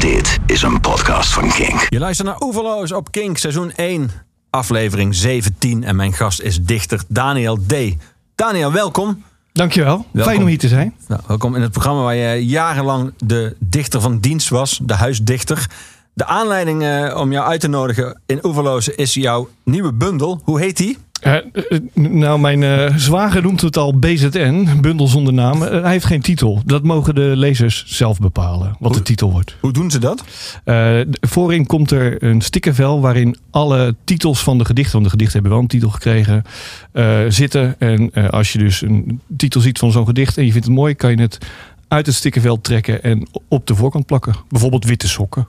[0.00, 1.86] Dit is een podcast van Kink.
[1.88, 4.10] Je luistert naar Oeverloos op Kink, seizoen 1,
[4.50, 5.84] aflevering 17.
[5.84, 7.74] En mijn gast is dichter Daniel D.
[8.34, 9.24] Daniel, welkom.
[9.52, 9.96] Dankjewel.
[9.96, 10.32] Welkom.
[10.32, 10.94] Fijn om hier te zijn.
[11.08, 15.66] Nou, welkom in het programma waar je jarenlang de dichter van dienst was, de huisdichter.
[16.12, 20.40] De aanleiding eh, om jou uit te nodigen in Oeverloos is jouw nieuwe bundel.
[20.44, 20.98] Hoe heet die?
[21.20, 21.42] Eh, eh,
[21.94, 25.62] nou, mijn eh, zwager noemt het al BZN, bundel zonder naam.
[25.62, 26.62] Eh, hij heeft geen titel.
[26.64, 29.56] Dat mogen de lezers zelf bepalen, wat de titel wordt.
[29.60, 30.24] Hoe doen ze dat?
[30.64, 35.34] Eh, voorin komt er een stickervel waarin alle titels van de gedichten, want de gedichten
[35.34, 36.42] hebben wel een titel gekregen,
[36.92, 37.74] eh, zitten.
[37.78, 40.76] En eh, als je dus een titel ziet van zo'n gedicht en je vindt het
[40.76, 41.38] mooi, kan je het
[41.88, 44.34] uit het stickervel trekken en op de voorkant plakken.
[44.48, 45.46] Bijvoorbeeld witte sokken.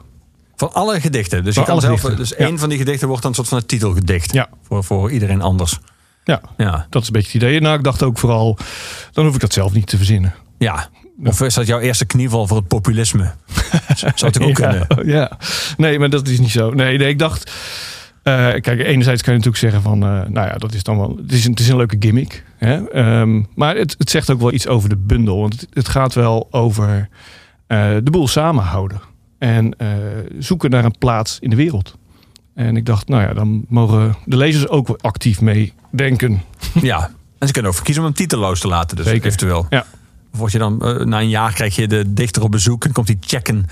[0.59, 1.44] Van alle gedichten.
[1.44, 1.99] Dus je kan zelf.
[1.99, 4.34] gedichten, Dus één van die gedichten wordt dan een soort van het titelgedicht.
[4.34, 4.48] Ja.
[4.67, 5.77] Voor, voor iedereen anders.
[6.23, 6.88] Ja, Ja.
[6.90, 7.62] dat is een beetje het idee.
[7.62, 8.58] Nou, ik dacht ook vooral,
[9.12, 10.34] dan hoef ik dat zelf niet te verzinnen.
[10.58, 10.90] ja.
[11.23, 13.31] Of is dat jouw eerste knieval voor het populisme?
[13.95, 14.88] Zou het ook kunnen?
[15.05, 15.31] Ja,
[15.77, 16.72] nee, maar dat is niet zo.
[16.72, 17.52] Nee, nee ik dacht.
[18.23, 21.16] eh, kijk, enerzijds kan je natuurlijk zeggen van, eh, nou ja, dat is dan wel,
[21.22, 22.44] het is een, het is een leuke gimmick.
[22.58, 22.88] Hè?
[22.89, 25.39] Ehm, maar het, het zegt ook wel iets over de bundel.
[25.39, 27.09] Want het, het gaat wel over
[27.67, 29.02] eh, de boel samenhouden.
[29.40, 29.88] En eh,
[30.40, 31.98] zoeken naar een plaats in de wereld.
[32.54, 36.42] En ik dacht, nou ja, dan mogen de lezers ook actief meedenken.
[36.82, 37.12] Ja.
[37.38, 38.98] En ze kunnen ook kiezen om hem titelloos te laten.
[38.98, 39.26] Dus Zeker.
[39.26, 39.66] eventueel.
[39.70, 39.86] Ja.
[40.34, 42.92] Of word je dan, eh, na een jaar krijg je de dichter op bezoek en
[42.92, 43.66] komt hij checken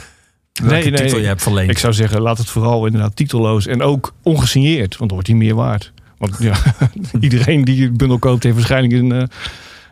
[0.64, 1.70] welke Nee, nee, titel je hebt verleend.
[1.70, 5.36] Ik zou zeggen, laat het vooral inderdaad titelloos en ook ongesigneerd, want dan wordt hij
[5.36, 5.92] meer waard.
[6.18, 6.56] Want ja,
[7.20, 9.24] iedereen die het bundel koopt heeft waarschijnlijk een, eh,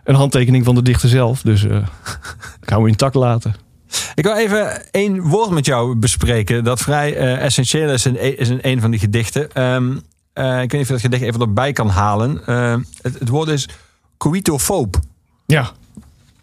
[0.04, 1.42] een handtekening van de dichter zelf.
[1.42, 1.78] Dus eh
[2.62, 3.56] ik hou hem intact laten.
[4.16, 8.50] Ik wil even één woord met jou bespreken dat vrij eh, essentieel is in, is
[8.50, 9.52] in een van die gedichten.
[9.52, 9.98] Ehm,
[10.34, 12.46] eh, ik weet niet of je dat gedicht even erbij kan halen.
[12.46, 13.70] Eh, het, het woord is
[14.18, 15.00] coitofoob.
[15.46, 15.72] Ja,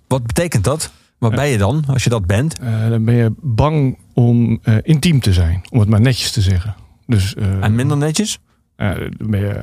[0.09, 0.91] Wat betekent dat?
[1.19, 2.57] Wat ben je dan als je dat bent?
[2.89, 6.75] dan ben je bang om intiem te zijn, om het maar netjes te zeggen.
[7.07, 8.39] Dus En minder netjes?
[8.77, 9.63] dan ben je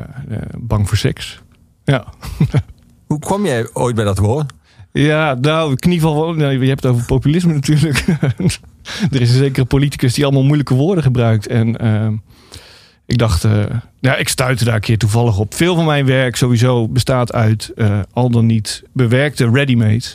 [0.58, 1.42] bang voor seks.
[1.84, 2.06] Ja.
[3.08, 4.54] Hoe kwam jij ooit bij dat woord?
[4.92, 6.34] Ja, nou, knieval.
[6.34, 8.06] Nou, je hebt het over populisme natuurlijk.
[9.12, 11.48] er is een zekere politicus die allemaal moeilijke woorden gebruikt.
[11.48, 12.14] En ehm,
[13.06, 13.46] ik dacht,
[14.00, 15.54] ja, ik stuitte daar een keer toevallig op.
[15.54, 20.14] Veel van mijn werk sowieso bestaat uit eh, al dan niet bewerkte ready-mades.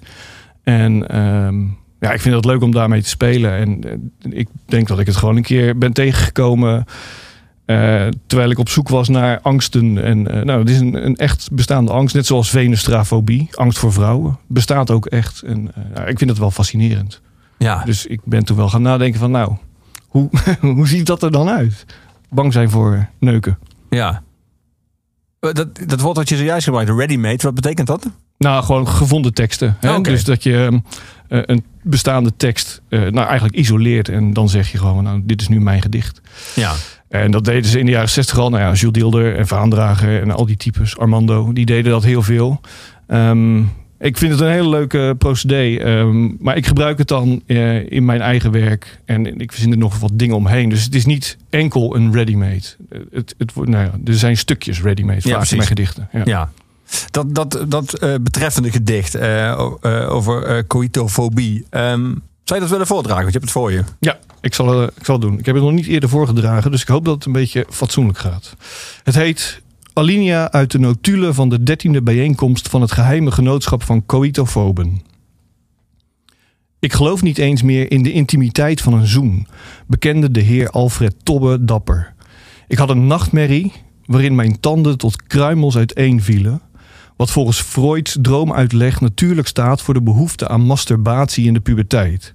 [0.62, 1.60] En ehm,
[2.00, 3.52] ja, ik vind het leuk om daarmee te spelen.
[3.52, 6.84] En eh, ik denk dat ik het gewoon een keer ben tegengekomen.
[7.64, 10.04] Eh, terwijl ik op zoek was naar angsten.
[10.04, 12.14] En eh, nou, het is een, een echt bestaande angst.
[12.14, 14.38] Net zoals venustrafobie, angst voor vrouwen.
[14.46, 15.42] Bestaat ook echt.
[15.42, 17.20] En eh, nou, ik vind het wel fascinerend.
[17.58, 19.56] Ja, Dus ik ben toen wel gaan nadenken van nou,
[20.08, 20.30] hoe,
[20.60, 21.84] hoe ziet dat er dan uit?
[22.30, 23.58] Bang zijn voor neuken.
[23.90, 24.22] ja.
[25.40, 28.10] Dat, dat woord wat je zojuist gebruikt, ready-made, wat betekent dat?
[28.38, 29.76] Nou, gewoon gevonden teksten.
[29.80, 30.00] Hè?
[30.00, 30.80] Dus dat je
[31.28, 34.08] eh, een bestaande tekst nou eigenlijk isoleert.
[34.08, 36.20] En dan zeg je gewoon, nou, dit is nu mijn gedicht.
[36.54, 36.72] Ja.
[37.22, 38.50] En dat deden ze in de jaren 60 al.
[38.50, 40.98] Nou ja, Jules Deelder en Vaandrager en al die types.
[40.98, 42.60] Armando, die deden dat heel veel.
[43.06, 43.58] Ehm,
[43.98, 45.76] ik vind het een hele leuke procedé.
[45.76, 49.00] ehm, maar ik gebruik het dan eh, in mijn eigen werk.
[49.04, 50.68] En ik verzin er nog wat dingen omheen.
[50.68, 52.62] Dus het is niet enkel een ready-made.
[53.12, 55.50] Het, het, wordt- nou ja, er zijn stukjes ready-made Ja, vaak precies.
[55.50, 56.08] in mijn gedichten.
[56.12, 56.22] Ja.
[56.24, 56.50] Ja.
[57.10, 59.60] Dat, dat, dat eh, betreffende gedicht eh,
[60.08, 61.64] over eh, coitofobie.
[62.44, 63.22] Zou je dat willen voordragen?
[63.22, 63.84] Want je hebt het voor je.
[64.00, 65.38] Ja, ik zal, eh, ik zal het doen.
[65.38, 68.18] Ik heb het nog niet eerder voorgedragen, dus ik hoop dat het een beetje fatsoenlijk
[68.18, 68.56] gaat.
[69.02, 69.62] Het heet
[69.92, 75.02] Alinea uit de notulen van de dertiende bijeenkomst van het geheime genootschap van coitofoben.
[76.78, 79.46] Ik geloof niet eens meer in de intimiteit van een zoen,
[79.86, 82.14] bekende de heer Alfred Tobbe dapper.
[82.68, 83.72] Ik had een nachtmerrie
[84.04, 86.60] waarin mijn tanden tot kruimels uiteenvielen,
[87.16, 92.34] wat volgens Freud's droomuitleg natuurlijk staat voor de behoefte aan masturbatie in de puberteit.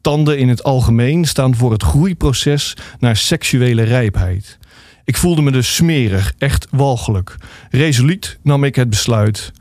[0.00, 4.58] Tanden in het algemeen staan voor het groeiproces naar seksuele rijpheid.
[5.04, 7.36] Ik voelde me dus smerig, echt walgelijk.
[7.70, 9.52] Resoluut nam ik het besluit.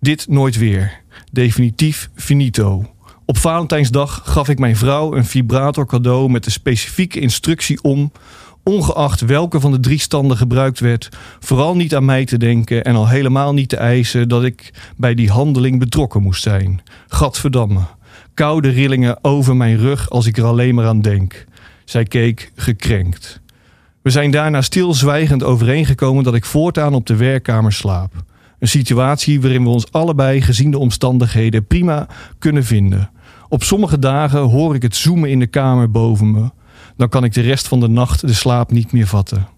[0.00, 1.00] Dit nooit weer.
[1.32, 2.94] Definitief finito.
[3.24, 8.12] Op Valentijnsdag gaf ik mijn vrouw een vibrator cadeau met de specifieke instructie om,
[8.62, 11.08] ongeacht welke van de drie standen gebruikt werd,
[11.40, 15.14] vooral niet aan mij te denken en al helemaal niet te eisen dat ik bij
[15.14, 16.82] die handeling betrokken moest zijn.
[17.08, 17.80] Gadverdamme.
[18.34, 21.44] Koude rillingen over mijn rug als ik er alleen maar aan denk.
[21.84, 23.40] Zij keek gekrenkt.
[24.02, 28.12] We zijn daarna stilzwijgend overeengekomen dat ik voortaan op de werkkamer slaap.
[28.58, 32.06] Een situatie waarin we ons allebei gezien de omstandigheden prima
[32.38, 33.10] kunnen vinden.
[33.48, 36.50] Op sommige dagen hoor ik het zoemen in de kamer boven me.
[37.00, 39.48] Dan kan ik de rest van de nacht de slaap niet meer vatten.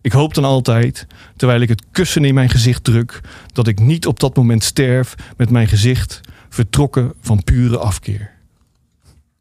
[0.00, 1.06] Ik hoop dan altijd,
[1.36, 3.20] terwijl ik het kussen in mijn gezicht druk,
[3.52, 8.30] dat ik niet op dat moment sterf met mijn gezicht vertrokken van pure afkeer.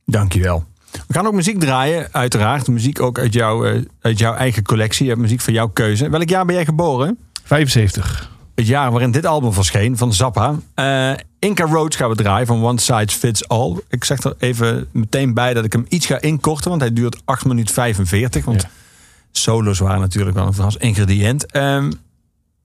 [0.06, 0.66] Dankjewel.
[1.08, 2.68] We gaan ook muziek draaien, uiteraard.
[2.68, 5.16] Muziek ook uit, jouw eh, uit jouw eigen collectie.
[5.16, 6.10] Muziek van jouw keuze.
[6.10, 7.18] Welk jaar ben jij geboren?
[7.44, 8.30] 75.
[8.62, 10.56] Het jaar waarin dit album verscheen van Zappa.
[10.74, 13.76] Eh, Inca Roads gaan we draaien van One Size Fits All.
[13.90, 17.22] Ik zeg er even meteen bij dat ik hem iets ga inkorten, want hij duurt
[17.26, 18.46] 8 minuten 45.
[18.46, 18.70] Want Ja.
[19.32, 21.52] solos waren natuurlijk wel een vast ingrediënt.
[21.52, 21.92] Ehm,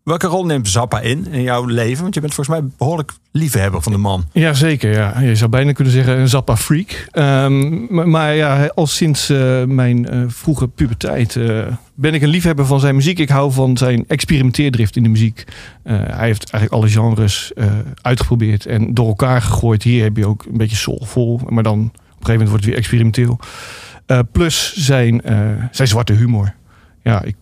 [0.07, 2.03] welke rol neemt Zappa in in jouw leven?
[2.03, 4.25] Want je bent volgens mij behoorlijk liefhebber van de man.
[4.33, 5.21] Jazeker, ja.
[5.21, 7.09] Je zou bijna kunnen zeggen een Zappa-freak.
[7.11, 12.67] Ehm, maar, ja, al sinds eh, mijn eh, vroege puberteit eh, ben ik een liefhebber
[12.67, 13.19] van zijn muziek.
[13.19, 15.45] Ik hou van zijn experimenteerdrift in de muziek.
[15.83, 17.53] Hij heeft eigenlijk alle genres
[18.03, 19.83] uitgeprobeerd en door elkaar gegooid.
[19.83, 22.73] Hier heb je ook een beetje soulvol, maar dan op een gegeven moment wordt het
[22.73, 23.39] weer experimenteel.
[24.33, 25.21] Plus zijn,
[25.71, 26.55] zijn zwarte humor.
[27.03, 27.35] Ja, ik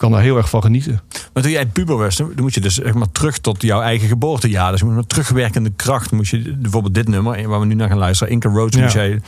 [0.00, 1.00] kan daar heel erg van genieten.
[1.32, 4.08] Maar toen jij puber was, dan moet je dus zeg maar terug tot jouw eigen
[4.08, 4.72] geboortejaar.
[4.72, 8.32] Dus met terugwerkende kracht, moet je bijvoorbeeld dit nummer, waar we nu naar gaan luisteren,
[8.32, 8.82] Inca Roads, Ja.
[8.82, 9.20] moet jij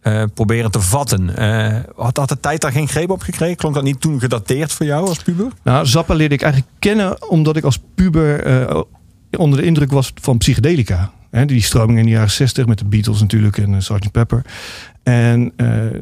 [0.00, 1.36] eh, proberen te vatten.
[1.36, 3.56] Eh, had, had de tijd daar geen greep op gekregen?
[3.56, 5.46] Klonk dat niet toen gedateerd voor jou als puber?
[5.62, 8.80] Nou, Zappa leerde ik eigenlijk kennen omdat ik als puber eh,
[9.30, 11.12] onder de indruk was van psychedelica.
[11.30, 14.10] Hè, die stroming in de jaren 60 met de Beatles natuurlijk en Sgt.
[14.12, 14.44] Pepper.
[15.02, 15.52] En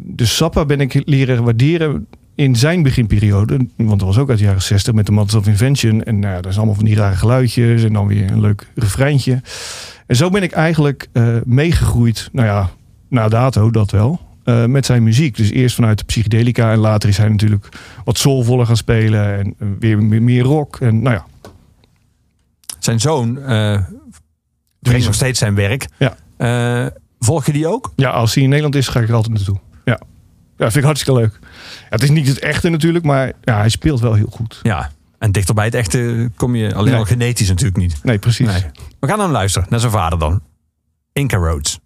[0.02, 2.06] dus Zappa ben ik leren waarderen
[2.38, 3.66] in zijn beginperiode.
[3.76, 6.02] Want dat was ook uit de jaren 60 met de Mothers of Invention.
[6.02, 8.66] En nou, ja, dat is allemaal van die rare geluidjes en dan weer een leuk
[8.74, 9.42] refreintje.
[10.06, 12.28] En zo ben ik eigenlijk uh, meegegroeid.
[12.32, 12.70] Nou ja,
[13.08, 14.20] na dato dat wel.
[14.44, 15.36] Uh, met zijn muziek.
[15.36, 17.68] Dus eerst vanuit de psychedelica en later is hij natuurlijk
[18.04, 20.76] wat soulvoller gaan spelen en uh, weer meer, meer rock.
[20.80, 21.26] En nou ja.
[22.78, 23.78] Zijn zoon uh,
[24.78, 25.88] brengt nog steeds zijn werk.
[25.98, 26.92] Ja.
[27.18, 27.92] Volg je die ook?
[27.96, 29.58] Ja, als hij in Nederland is, ga ik er altijd naartoe.
[29.84, 30.00] Ja,
[30.56, 31.38] ja vind ik hartstikke leuk.
[31.88, 34.60] Het is niet het echte natuurlijk, maar ja, hij speelt wel heel goed.
[34.62, 36.98] Ja, en dichter bij het echte kom je alleen Nee.
[36.98, 38.04] al genetisch natuurlijk niet.
[38.04, 38.46] Nee, precies.
[38.46, 38.64] Nee.
[39.00, 40.42] We gaan hem luisteren, naar zijn vader dan.
[41.12, 41.78] Inca Roads.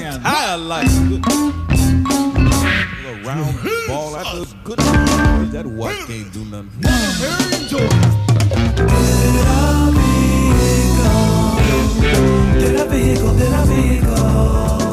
[0.00, 0.92] My entire life.
[1.00, 1.20] Little
[3.24, 3.56] round
[3.88, 4.78] ball after it's good.
[4.78, 6.80] That white can't do nothing.
[12.58, 14.91] Did a vehicle, did a vehicle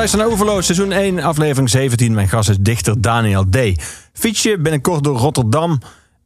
[0.00, 2.14] luistert naar Overloos, seizoen 1, aflevering 17.
[2.14, 3.56] Mijn gast is dichter Daniel D.
[4.12, 5.78] Fiets je binnenkort door Rotterdam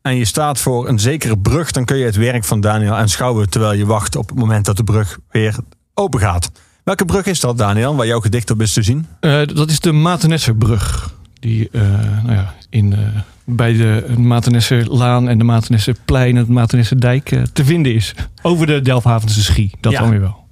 [0.02, 1.70] en je staat voor een zekere brug...
[1.70, 3.50] dan kun je het werk van Daniel aanschouwen...
[3.50, 5.56] terwijl je wacht op het moment dat de brug weer
[5.94, 6.50] open gaat.
[6.84, 9.06] Welke brug is dat, Daniel, waar jouw gedicht op is te zien?
[9.20, 11.14] Eh, dat is de Matenesserbrug.
[11.40, 11.82] Die eh,
[12.22, 12.98] nou ja, in, eh,
[13.44, 18.14] bij de Matenesserlaan en de Matenesserplein en het Matenesserdijk eh, te vinden is.
[18.42, 19.70] Over de Delfhavense Schie.
[19.80, 20.00] Dat Ja.
[20.00, 20.43] dan weer wel.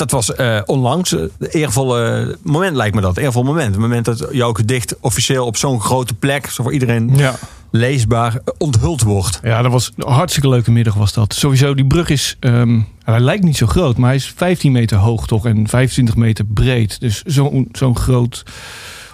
[0.00, 3.16] Dat was eh, onlangs een eervolle moment, lijkt me dat.
[3.16, 3.70] Eervol moment.
[3.70, 6.46] Het moment dat jouw gedicht officieel op zo'n grote plek...
[6.50, 7.34] zo voor iedereen Ja.
[7.70, 9.40] leesbaar, eh, onthuld wordt.
[9.42, 11.34] Ja, dat was een hartstikke leuke middag was dat.
[11.34, 14.96] Sowieso, die brug is, ehm, hij lijkt niet zo groot, maar hij is 15 meter
[14.98, 17.00] hoog toch en 25 meter breed.
[17.00, 18.42] Dus zo'n zo'n groot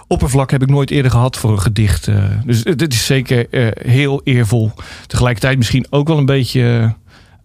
[0.07, 2.07] oppervlak heb ik nooit eerder gehad voor een gedicht.
[2.07, 2.23] eh.
[2.45, 4.71] dus het is zeker eh, heel eervol.
[5.07, 6.93] Tegelijkertijd misschien ook wel een beetje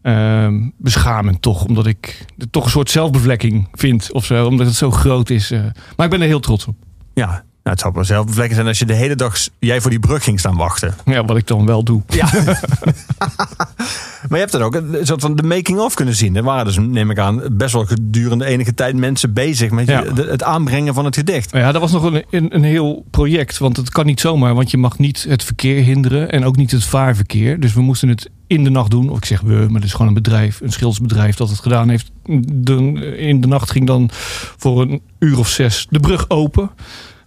[0.03, 4.75] ehm, beschamend toch, omdat ik het toch een soort zelfbevlekking vind of zo, omdat het
[4.77, 5.51] zo groot is.
[5.51, 5.61] eh.
[5.97, 6.75] maar ik ben er heel trots op.
[7.15, 9.91] Ja, nou, het zou wel zelf bevlekken zijn als je de hele dag jij voor
[9.91, 10.95] die brug ging staan wachten.
[11.05, 12.03] Ja, wat ik dan wel doe.
[12.09, 12.25] Ja.
[14.29, 16.37] maar je hebt dan ook een soort van de making-of kunnen zien.
[16.37, 20.05] Er waren dus, neem ik aan, best wel gedurende enige tijd mensen bezig met Ja.
[20.15, 21.51] het aanbrengen van het gedicht.
[21.51, 23.59] Ja, dat was nog een, een, een heel project.
[23.59, 24.55] Want het kan niet zomaar.
[24.55, 26.31] Want je mag niet het verkeer hinderen.
[26.31, 27.61] En ook niet het vaarverkeer.
[27.61, 29.09] Dus we moesten het in de nacht doen.
[29.11, 30.61] Of ik zeg we, maar het is gewoon een bedrijf.
[30.61, 32.11] Een schildersbedrijf dat het gedaan heeft.
[32.47, 32.77] De,
[33.17, 34.11] in de nacht ging dan
[34.57, 36.71] voor een uur of zes de brug open.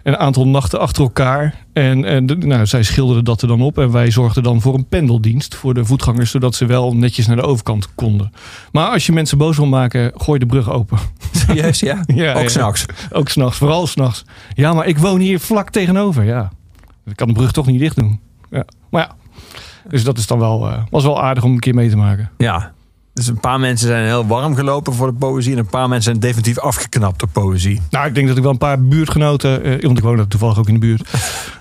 [0.05, 1.55] Een aantal nachten achter elkaar.
[1.73, 3.77] En, en nou, zij schilderden dat er dan op.
[3.77, 6.31] En wij zorgden dan voor een pendeldienst voor de voetgangers.
[6.31, 8.31] Zodat ze wel netjes naar de overkant konden.
[8.71, 10.97] Maar als je mensen boos wil maken, gooi de brug open.
[11.31, 12.03] Serieus, ja?
[12.15, 12.49] Ja, ook ja.
[12.49, 12.85] s'nachts.
[13.11, 14.25] Ook s'nachts, vooral s'nachts.
[14.53, 16.23] Ja, maar ik woon hier vlak tegenover.
[16.23, 16.51] Ja,
[17.05, 18.19] ik kan de brug toch niet dicht doen.
[18.49, 18.65] Ja.
[18.89, 19.15] Maar ja,
[19.89, 22.31] dus dat is dan wel, eh, was wel aardig om een keer mee te maken.
[22.37, 22.73] Ja.
[23.15, 25.51] Dus een paar mensen zijn heel warm gelopen voor de poëzie.
[25.53, 27.81] En een paar mensen zijn definitief afgeknapt door poëzie.
[27.89, 30.67] Nou, ik denk dat ik wel een paar buurtgenoten, eh, want ik woon toevallig ook
[30.67, 31.09] in de buurt,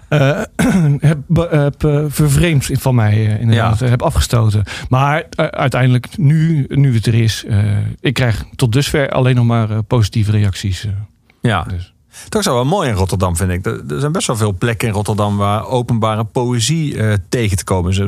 [0.09, 0.41] eh,
[1.51, 3.79] heb, eh, vervreemd van mij inderdaad.
[3.79, 3.87] Ja.
[3.87, 4.65] Heb afgestoten.
[4.89, 7.45] Maar uiteindelijk, nu, nu het er is,
[8.01, 10.87] ik krijg tot dusver alleen nog maar positieve reacties.
[11.41, 11.63] Ja.
[11.63, 11.94] Dus.
[12.29, 13.67] Toch is wel wel mooi in Rotterdam, vind ik.
[13.67, 17.91] Er zijn best wel veel plekken in Rotterdam waar openbare poëzie eh, tegen te komen
[17.91, 17.99] is.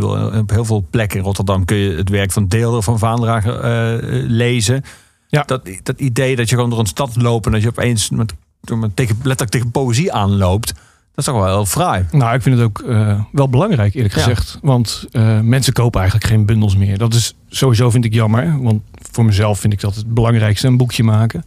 [0.41, 4.25] Op heel veel plekken in Rotterdam kun je het werk van Deelder van Vaandrager eh,
[4.29, 4.85] lezen.
[5.29, 5.43] Ja.
[5.47, 8.35] Dat, dat idee dat je gewoon door een stad loopt en dat je opeens met,
[8.75, 10.67] met tegen, letterlijk tegen poëzie aanloopt.
[11.15, 12.07] Dat is toch wel heel fraai.
[12.11, 14.21] Nou, ik vind het ook eh, wel belangrijk, eerlijk Ja.
[14.21, 14.59] gezegd.
[14.63, 15.09] Want
[15.43, 16.99] mensen kopen eigenlijk geen bundels meer.
[16.99, 18.63] Dat is sowieso, vind ik jammer.
[18.63, 18.83] Want
[19.13, 21.43] voor mezelf vind ik dat het belangrijkste, een boekje maken.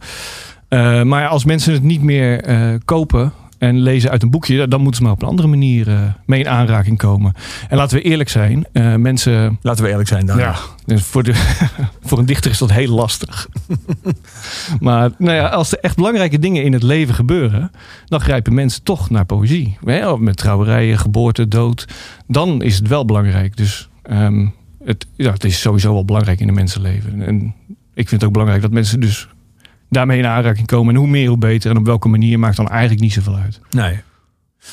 [0.70, 4.68] Eh, maar als mensen het niet meer eh, kopen en lezen uit een boekje...
[4.68, 7.32] dan moeten ze maar op een andere manier eh, mee in aanraking komen.
[7.68, 8.66] En laten we eerlijk zijn,
[9.02, 9.58] mensen...
[9.62, 10.26] Laten we eerlijk zijn.
[10.26, 10.54] Ja,
[10.86, 11.34] dus voor, de,
[12.06, 13.48] voor een dichter is dat heel lastig.
[14.80, 17.70] maar nou ja, als er echt belangrijke dingen in het leven gebeuren,
[18.06, 19.78] dan grijpen mensen toch naar poëzie.
[20.18, 21.84] Met trouwerijen, geboorte, dood.
[22.26, 23.56] Dan is het wel belangrijk.
[23.56, 24.46] Dus ehm,
[24.84, 27.22] het, ja, het is sowieso wel belangrijk in een mensenleven.
[27.22, 27.54] En
[27.94, 29.28] ik vind het ook belangrijk dat mensen dus
[29.90, 30.94] daarmee in aanraking komen.
[30.94, 31.70] En hoe meer, hoe beter.
[31.70, 33.60] En op welke manier maakt dan eigenlijk niet zoveel uit.
[33.70, 34.00] Nee.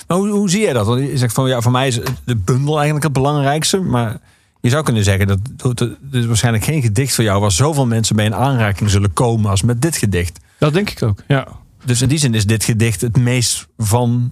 [0.07, 0.85] Maar hoe, hoe zie jij dat?
[0.85, 3.79] Want je zegt van ja, voor mij is de bundel eigenlijk het belangrijkste.
[3.79, 4.17] Maar
[4.61, 5.79] je zou kunnen zeggen dat dat-
[6.11, 9.61] er waarschijnlijk geen gedicht voor jou waar zoveel mensen mee in aanraking zullen komen als
[9.61, 10.39] met dit gedicht.
[10.59, 11.47] Dat denk ik ook, ja.
[11.85, 14.31] Dus in die zin is dit gedicht het meest van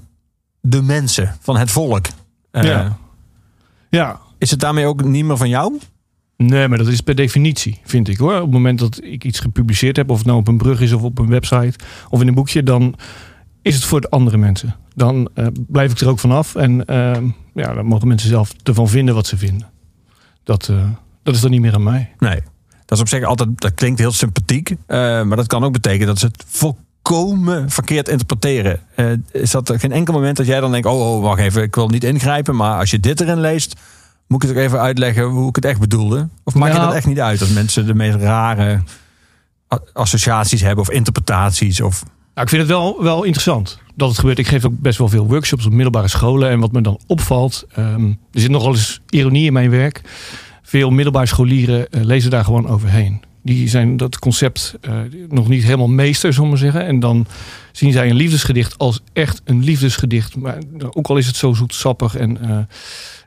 [0.61, 2.05] de mensen, van het volk.
[2.51, 2.97] Eh, Ja.
[3.89, 5.79] Ja, Is het daarmee ook niet meer van jou?
[6.37, 8.35] Nee, maar dat is per definitie, vind ik hoor.
[8.35, 10.93] Op het moment dat ik iets gepubliceerd heb, of het nou op een brug is
[10.93, 12.95] of op een website of in een boekje, dan
[13.61, 14.75] is het voor de andere mensen.
[14.95, 17.17] Dan eh, blijf ik er ook vanaf en eh,
[17.53, 19.69] ja, dan mogen mensen zelf ervan vinden wat ze vinden.
[20.43, 20.89] Dat, eh,
[21.23, 22.11] dat is dan niet meer aan mij.
[22.19, 22.41] Nee.
[22.85, 24.75] Dat is op zich altijd, dat klinkt heel sympathiek.
[24.87, 28.79] maar dat kan ook betekenen dat ze het volkomen verkeerd interpreteren.
[29.31, 31.75] Is dat er geen enkel moment dat jij dan denkt: oh, oh, wacht even, ik
[31.75, 32.55] wil niet ingrijpen.
[32.55, 33.79] Maar als je dit erin leest,
[34.27, 36.27] moet ik het ook even uitleggen hoe ik het echt bedoelde?
[36.43, 38.81] Of maak je Nou- dat echt niet uit als mensen de meest rare
[39.93, 41.81] associaties hebben of interpretaties?
[41.81, 42.03] Of...
[42.03, 44.39] Nou, ik vind het wel, wel interessant dat het gebeurt.
[44.39, 46.49] Ik geef ook best wel veel workshops op middelbare scholen.
[46.49, 50.01] En wat me dan opvalt, ehm, er zit nogal eens ironie in mijn werk.
[50.61, 53.21] Veel middelbare scholieren eh, lezen daar gewoon overheen.
[53.43, 54.93] Die zijn dat concept eh,
[55.29, 56.85] nog niet helemaal meester, zullen we zeggen.
[56.85, 57.27] En dan
[57.71, 60.35] zien zij een liefdesgedicht als echt een liefdesgedicht.
[60.35, 60.57] Maar
[60.89, 62.15] ook al is het zo zoetsappig.
[62.15, 62.57] En, eh,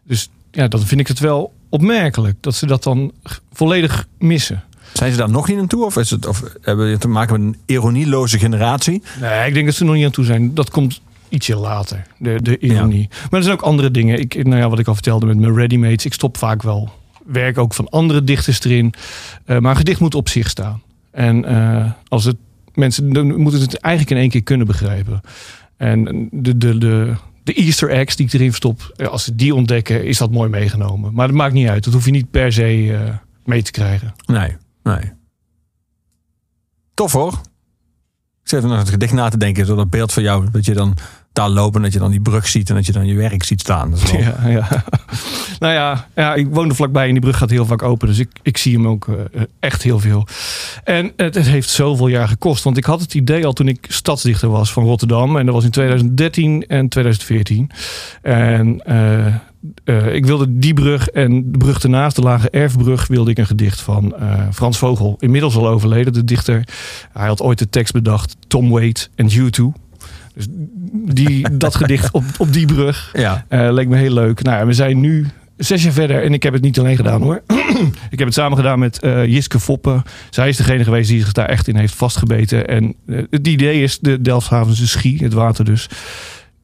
[0.04, 3.12] dus ja, dan vind ik het wel opmerkelijk dat ze dat dan
[3.52, 4.64] volledig missen.
[4.92, 5.84] Zijn ze daar nog niet aan toe?
[5.84, 9.02] Of, is het, of hebben we te maken met een ironieloze generatie?
[9.20, 10.54] Nee, ik denk dat ze er nog niet aan toe zijn.
[10.54, 13.08] Dat komt ietsje later, de, de ironie.
[13.10, 14.20] Maar er zijn ook andere dingen.
[14.20, 16.04] Ik, nou ja, wat ik al vertelde met mijn readymates.
[16.04, 16.90] Ik stop vaak wel
[17.26, 18.94] werk ook van andere dichters erin.
[19.44, 20.82] Eh, maar een gedicht moet op zich staan.
[21.10, 22.36] En eh, als het
[22.74, 25.20] mensen dan moeten het eigenlijk in één keer kunnen begrijpen.
[25.76, 27.14] En de, de, de,
[27.48, 30.48] de Easter eggs die ik erin stop, eh, als ze die ontdekken, is dat mooi
[30.48, 31.14] meegenomen.
[31.14, 31.84] Maar dat maakt niet uit.
[31.84, 34.14] Dat hoef je niet per se eh, mee te krijgen.
[34.26, 35.12] Nee, nee.
[36.94, 37.32] Tof hoor.
[38.42, 39.66] Ik zit nog het gedicht na te denken.
[39.66, 40.50] Door dat beeld van jou.
[40.50, 40.96] Dat je dan
[41.38, 42.68] daar loopt en dat je dan die brug ziet.
[42.68, 43.94] En dat je dan je werk ziet staan.
[44.18, 44.68] Ja, ja.
[45.58, 48.08] nou ja, ja, ik woon er vlakbij en die brug gaat heel vaak open.
[48.08, 50.26] Dus ik, ik zie hem ook eh, echt heel veel.
[50.84, 52.64] En het, heeft zoveel jaar gekost.
[52.64, 55.36] Want ik had het idee al toen ik stadsdichter was van Rotterdam.
[55.36, 57.70] En dat was in 2013 en 2014.
[58.22, 59.26] En eh,
[59.84, 63.46] eh, ik wilde die brug en de brug ernaast, de Lage Erfbrug, wilde ik een
[63.46, 65.16] gedicht van eh, Frans Vogel.
[65.18, 66.68] Inmiddels al overleden, de dichter.
[67.12, 69.87] Hij had ooit de tekst bedacht, Tom Waite en U2.
[70.38, 70.46] Dus
[71.14, 73.10] die, dat gedicht op, op die brug.
[73.12, 73.44] Ja.
[73.48, 74.42] Eh, leek me heel leuk.
[74.42, 75.26] Nou, we zijn nu
[75.56, 77.42] zes jaar verder en ik heb het niet alleen gedaan hoor.
[78.10, 80.02] ik heb het samen gedaan met eh, Jiske Foppen.
[80.30, 82.68] Zij is degene geweest die zich daar echt in heeft vastgebeten.
[82.68, 85.88] En eh, het idee is de Delfshavense Schie, het water dus,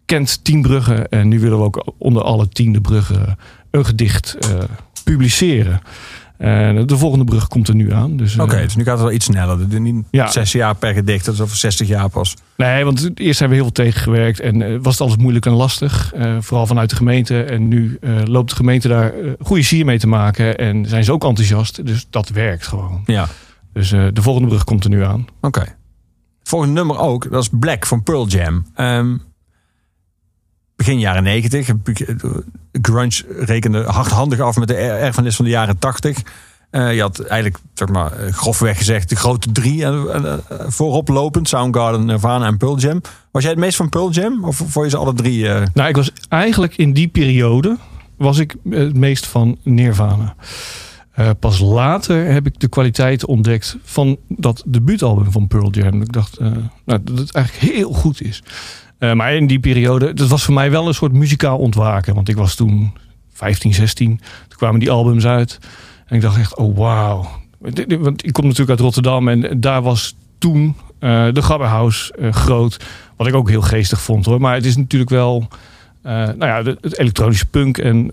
[0.05, 1.09] kent tien bruggen.
[1.09, 3.39] En nu willen we ook onder alle tiende bruggen
[3.71, 4.39] een gedicht
[5.05, 5.81] publiceren.
[6.39, 8.17] En de volgende brug komt er nu aan.
[8.17, 9.81] Dus, eh, Oké, dus nu gaat het wel iets sneller.
[9.81, 10.31] Niet Ja.
[10.31, 11.25] zes jaar per gedicht.
[11.25, 12.35] Dat is over 60 jaar pas.
[12.57, 15.53] Nee, want eerst hebben we heel veel tegengewerkt en eh, was het alles moeilijk en
[15.53, 16.13] lastig.
[16.15, 17.43] eh, vooral vanuit de gemeente.
[17.43, 20.59] En nu eh, loopt de gemeente daar eh, goede sier mee te maken.
[20.59, 21.87] En zijn ze ook enthousiast.
[21.87, 23.03] Dus dat werkt gewoon.
[23.07, 23.27] Ja.
[23.73, 25.27] Dus eh, de volgende brug komt er nu aan.
[25.41, 25.65] Oké.
[26.43, 27.31] Volgende nummer ook.
[27.31, 28.67] Dat is Black van Pearl Jam.
[28.75, 29.17] Ehm,
[30.85, 31.69] begin jaren 90.
[32.83, 36.19] Grunge rekende hardhandig af met de er- erfenis van de jaren 80.
[36.71, 40.35] Eh, je had eigenlijk, zeg maar, eh, grofweg gezegd, de grote drie eh, eh,
[40.67, 41.49] voorop lopend.
[41.49, 43.01] Soundgarden, Nirvana en Pearl Jam.
[43.31, 44.45] Was jij het meest van Pearl Jam?
[44.45, 45.49] Of vond je ze alle drie?
[45.49, 47.77] eh, Nou, ik was eigenlijk in die periode
[48.17, 50.35] was ik het meest van Nirvana.
[51.41, 56.03] Pas later heb ik de kwaliteit ontdekt van dat debuutalbum van Pearl Jam.
[56.03, 56.39] Ik dacht
[56.85, 58.43] nou, dat het eigenlijk heel goed is.
[58.99, 62.15] Eh, maar in die periode, dat was voor mij wel een soort muzikaal ontwaken.
[62.15, 62.93] Want ik was toen
[63.33, 64.21] 15, 16.
[64.49, 65.59] Toen kwamen die albums uit.
[66.07, 67.27] En ik dacht echt, oh wauw.
[67.99, 72.85] Want ik kom natuurlijk uit Rotterdam en daar was toen eh, de Gabberhouse eh, groot.
[73.17, 74.41] Wat ik ook heel geestig vond hoor.
[74.41, 75.49] Maar het is natuurlijk wel,
[76.03, 78.11] eh, nou ja, het elektronische punk en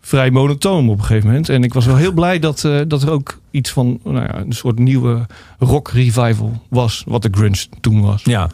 [0.00, 1.48] vrij monotoom op een gegeven moment.
[1.48, 4.52] En ik was wel heel blij dat, dat er ook iets van nou ja, een
[4.52, 5.26] soort nieuwe
[5.58, 7.02] rock revival was.
[7.06, 8.24] Wat de grunge toen was.
[8.24, 8.50] ja.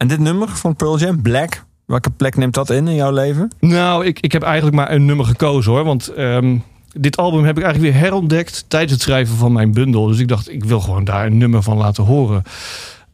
[0.00, 1.64] En dit nummer van Pearl Jam, Black.
[1.86, 3.50] Welke plek neemt dat in in jouw leven?
[3.58, 5.84] Nou, ik, ik heb eigenlijk maar een nummer gekozen hoor.
[5.84, 6.56] Want ehm,
[6.92, 10.06] dit album heb ik eigenlijk weer herontdekt tijdens het schrijven van mijn bundel.
[10.06, 12.42] Dus ik dacht, ik wil gewoon daar een nummer van laten horen.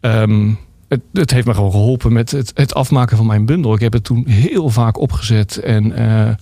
[0.00, 0.52] Ehm,
[0.88, 3.74] het, het heeft me gewoon geholpen met het, het afmaken van mijn bundel.
[3.74, 5.56] Ik heb het toen heel vaak opgezet.
[5.56, 6.34] En eh,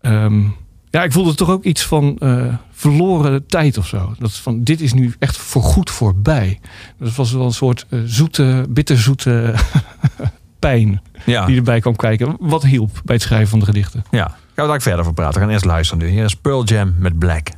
[0.00, 0.42] ehm,
[0.90, 4.14] ja, ik voelde toch ook iets van eh, verloren tijd of zo.
[4.18, 6.60] Dat is van, dit is nu echt voorgoed voorbij.
[6.98, 9.54] Dat was wel een soort eh, zoete, bitterzoete
[10.58, 11.46] pijn Ja.
[11.46, 12.36] die erbij kwam kijken.
[12.38, 14.04] Wat hielp bij het schrijven van de gedichten.
[14.10, 15.34] Ja, gaan we daar verder over praten.
[15.34, 16.10] We gaan eerst luisteren nu.
[16.10, 17.48] Hier is Pearl Jam met Black.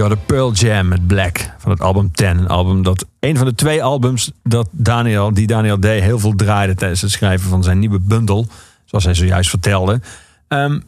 [0.00, 2.38] Je hoorde Pearl Jam met Black van het album Ten.
[2.38, 5.84] Een album dat een van de twee albums dat Daniel, die Daniel D.
[5.84, 8.46] heel veel draaide tijdens het schrijven van zijn nieuwe bundel.
[8.84, 10.00] Zoals hij zojuist vertelde.
[10.48, 10.80] Ehm,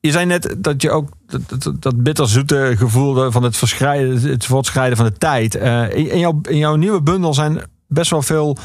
[0.00, 3.60] je zei net dat je ook dat, dat, bitterzoete gevoel van het,
[4.22, 5.54] het voortschrijden van de tijd.
[5.54, 8.56] eh, in, in jouw, in jouw nieuwe bundel zijn best wel veel.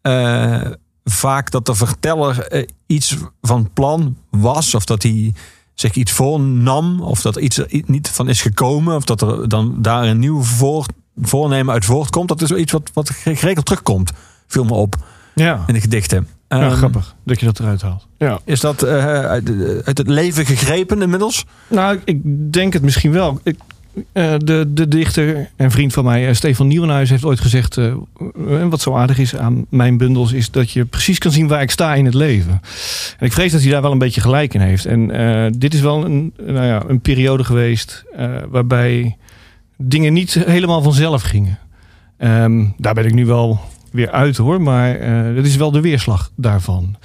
[0.00, 0.60] eh,
[1.04, 4.74] vaak dat de verteller eh, iets van plan was.
[4.74, 5.34] Of dat hij
[5.80, 7.00] zich iets voornam.
[7.00, 8.96] Of dat er iets er niet van is gekomen.
[8.96, 10.86] Of dat er dan daar een nieuw voor,
[11.22, 12.28] voornemen uit voortkomt.
[12.28, 14.12] Dat is wel iets wat, wat geregeld terugkomt.
[14.46, 14.96] Viel me op
[15.34, 16.28] Ja, in de gedichten.
[16.48, 18.06] ja Ehm, grappig dat je dat eruit haalt.
[18.18, 18.40] Ja.
[18.44, 19.50] Is dat eh, uit,
[19.84, 21.44] uit het leven gegrepen inmiddels?
[21.68, 23.40] Nou, ik denk het misschien wel.
[23.42, 23.56] Ik,
[24.12, 27.76] de, de dichter en vriend van mij, eh, Stefan Nieuwenhuis, heeft ooit gezegd...
[27.76, 30.32] eh, eh, wat zo aardig is aan mijn bundels...
[30.32, 32.60] is dat je precies kan zien waar ik sta in het leven.
[33.18, 34.86] En ik vrees dat hij daar wel een beetje gelijk in heeft.
[34.86, 38.04] En eh, dit is wel een, nou ja, een periode geweest...
[38.16, 39.16] eh, waarbij
[39.76, 41.58] dingen niet helemaal vanzelf gingen.
[42.16, 44.62] Ehm, daar ben ik nu wel weer uit hoor.
[44.62, 46.96] Maar eh dat is wel de weerslag daarvan.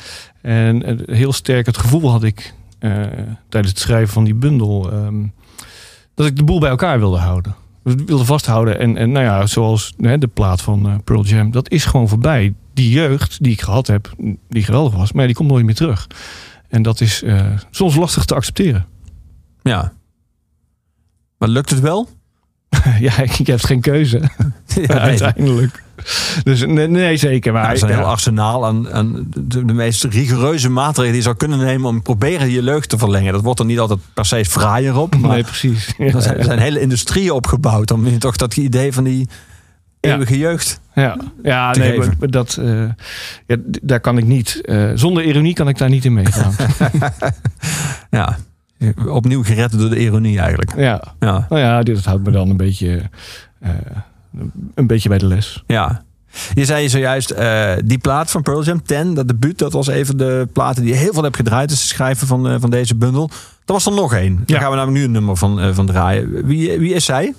[0.42, 2.92] En eh, heel sterk het gevoel had ik eh,
[3.50, 4.92] tijdens het schrijven van die bundel.
[4.92, 5.24] ehm,
[6.16, 7.56] dat ik de boel bij elkaar wilde houden.
[7.84, 8.80] Wilde vasthouden.
[8.80, 11.52] En, en nou ja, zoals hè, de plaat van eh, Pearl Jam.
[11.52, 12.54] Dat is gewoon voorbij.
[12.74, 14.14] Die jeugd die ik gehad heb,
[14.50, 15.12] die geweldig was.
[15.12, 16.08] Maar die komt nooit meer terug.
[16.68, 18.86] En dat is eh, soms lastig te accepteren.
[19.62, 19.94] Ja.
[21.38, 22.10] Maar lukt het wel?
[23.00, 24.22] ja, je hebt geen keuze.
[24.66, 25.84] Ja, uiteindelijk.
[26.44, 27.54] Dus nee, nee, zeker.
[27.54, 27.96] Maar Nou, er is een ja.
[28.04, 32.02] heel arsenaal aan, aan de, de meest rigoureuze maatregelen die je zou kunnen nemen om
[32.02, 33.34] proberen je jeugd te verlengen.
[33.34, 35.16] Dat wordt er niet altijd per se fraaier op.
[35.18, 35.94] Maar Nee, precies.
[35.98, 39.28] Ja, er, zijn, er zijn hele industrieën opgebouwd om je toch dat idee van die
[40.00, 40.80] eeuwige jeugd.
[40.96, 42.84] ja, ja te nee, maar dat, eh,
[43.48, 44.62] ja, daar kan ik niet.
[44.62, 46.54] eh, zonder ironie kan ik daar niet in meegaan.
[48.10, 48.38] Ja.
[49.08, 50.76] Opnieuw gered door de ironie eigenlijk.
[50.78, 51.46] ja, Ja.
[51.50, 53.02] nou ja, dit houdt me dan een beetje,
[53.60, 53.70] eh,
[54.76, 55.64] een beetje bij de les.
[55.68, 56.04] ja.
[56.54, 60.18] Je zei zojuist, eh, die plaat van Pearl Jam, Ten, dat debuut, dat was even
[60.18, 61.70] de platen die je heel veel hebt gedraaid.
[61.70, 63.30] Dus het schrijven van, eh, van deze bundel.
[63.66, 64.36] Er was er nog één.
[64.36, 64.60] Daar Ja.
[64.60, 66.46] gaan we namelijk nu een nummer van, eh, van draaien.
[66.46, 67.34] Wie, wie is zij?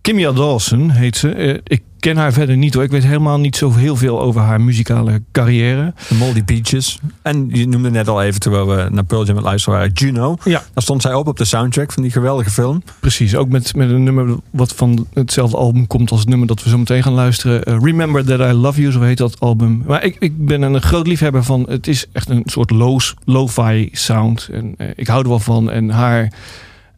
[0.00, 1.60] Kimia Dawson heet ze.
[1.64, 2.82] Ik ken haar verder niet hoor.
[2.82, 5.94] Ik weet helemaal niet zo heel veel over haar muzikale carrière.
[6.08, 6.98] De Moldy Peaches.
[7.22, 10.36] En je noemde net al even, terwijl we naar Pearl Jam het luisteren waren, Juno.
[10.44, 10.62] Ja.
[10.72, 12.82] Daar stond zij op op de soundtrack van die geweldige film.
[13.00, 16.62] Precies, ook met, met een nummer wat van hetzelfde album komt als het nummer dat
[16.62, 17.62] we zo meteen gaan luisteren.
[17.62, 19.82] Eh, Remember That I Love You, zo heet dat album.
[19.86, 23.88] Maar ik, ik ben een groot liefhebber van, het is echt een soort loos, lo-fi
[23.92, 24.48] sound.
[24.52, 25.70] En eh, ik hou er wel van.
[25.70, 26.32] En haar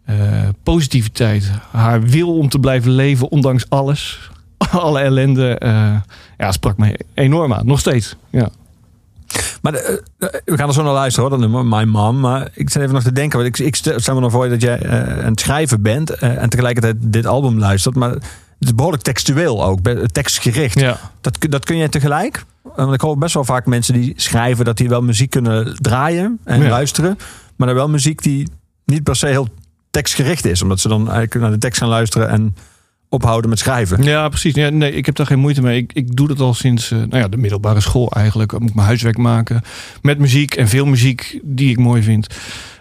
[0.04, 0.16] eh,
[0.62, 4.30] positiviteit, haar wil om te blijven leven ondanks alles,
[4.70, 5.94] alle ellende, eh,
[6.38, 7.66] ja, sprak mij enorm aan.
[7.66, 8.48] Nog steeds, ja.
[9.62, 12.20] Maar de, eh, we gaan er zo naar luisteren hoor, dat nummer, My Mom.
[12.20, 14.60] Maar ik zit even nog te denken, want ik, ik stel me nog voor dat
[14.62, 17.94] jij eh, aan het schrijven bent eh, en tegelijkertijd dit album luistert.
[17.94, 18.24] Maar het
[18.58, 19.78] is behoorlijk textueel ook,
[20.12, 20.80] tekstgericht.
[20.80, 20.98] ja.
[21.20, 22.44] Dat, kun- dat kun je tegelijk?
[22.76, 26.38] Want ik hoor best wel vaak mensen die schrijven dat die wel muziek kunnen draaien
[26.44, 26.68] en Ja.
[26.68, 27.18] luisteren.
[27.56, 28.48] Maar dan wel muziek die
[28.84, 29.48] niet per se heel
[29.90, 30.62] tekstgericht is.
[30.62, 32.56] Omdat ze dan eigenlijk naar de tekst gaan luisteren en
[33.08, 34.02] ophouden met schrijven.
[34.02, 34.54] Ja, precies.
[34.54, 35.76] Ja, nee, ik heb daar geen moeite mee.
[35.78, 38.52] Ik, ik doe dat al sinds eh, nou ja, de middelbare school eigenlijk.
[38.52, 39.62] Ik moet mijn huiswerk maken
[40.02, 40.54] met muziek.
[40.54, 42.26] En veel muziek die ik mooi vind,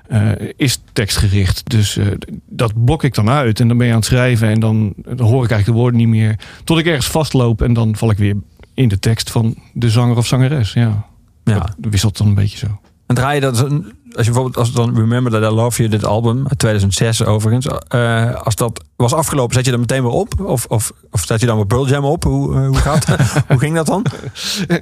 [0.08, 1.70] eh, is tekstgericht.
[1.70, 2.06] Dus eh,
[2.50, 3.60] dat blok ik dan uit.
[3.60, 4.48] En dan ben je aan het schrijven.
[4.50, 6.40] En dan, dan hoor ik eigenlijk de woorden niet meer.
[6.64, 7.62] Tot ik ergens vastloop.
[7.62, 8.36] En dan val ik weer
[8.74, 10.74] in de tekst van de zanger of zangeres.
[10.74, 11.06] Ja,
[11.44, 11.54] Ja.
[11.54, 12.80] dat wisselt dan een beetje zo.
[13.06, 13.68] En draai je dat,
[14.16, 17.68] als je bijvoorbeeld, als dan Remember That I Love You, dit album, uit 2006 overigens,
[17.88, 20.40] eh, als dat was afgelopen, zet je dan meteen weer op?
[20.40, 22.24] Of, of, of zet je dan weer Pearl Jam op?
[22.24, 23.06] Hoe, eh, hoe gaat
[23.48, 24.06] Hoe ging dat dan?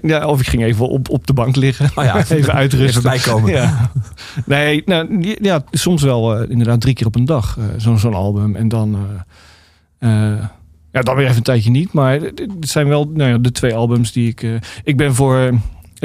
[0.02, 1.92] Ja, of ik ging even op, op de bank liggen.
[1.96, 2.88] Oh ja, even uitrusten.
[2.88, 3.52] Even bijkomen.
[3.52, 3.92] Ja.
[4.46, 7.58] Nee, nou, ja, soms wel eh, inderdaad drie keer op een dag.
[7.78, 8.56] Zo'n zo'n album.
[8.56, 8.98] En dan,
[10.00, 11.94] ja, dan weer even een tijdje niet.
[11.94, 14.60] Maar het zijn wel nou ja, de twee albums die ik...
[14.84, 15.54] ik ben voor...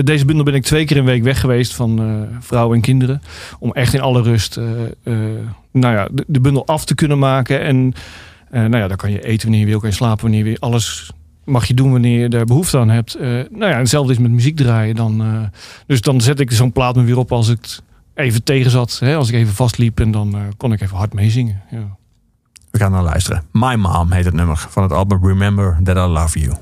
[0.04, 3.22] deze bundel ben ik twee keer een week weg geweest van eh, vrouwen en kinderen.
[3.58, 7.18] Om echt in alle rust eh, eh, nou ja, de, de bundel af te kunnen
[7.18, 7.60] maken.
[7.60, 7.92] En
[8.50, 10.56] nou ja, dan kan je eten wanneer je wil, kan je slapen wanneer je wil.
[10.58, 11.10] Alles
[11.44, 13.18] mag je doen wanneer je daar behoefte aan hebt.
[13.50, 14.94] Nou ja, hetzelfde is met muziek draaien.
[14.94, 15.50] Dan,
[15.86, 17.82] dus dan zet ik zo'n plaat me weer op als het
[18.14, 18.98] even tegen zat.
[19.00, 21.62] Hè, als ik even vastliep en dan kon ik even hard meezingen.
[21.70, 21.96] Ja.
[22.70, 23.42] We gaan naar luisteren.
[23.52, 26.56] My Mom heet het nummer van het album Remember That I Love You.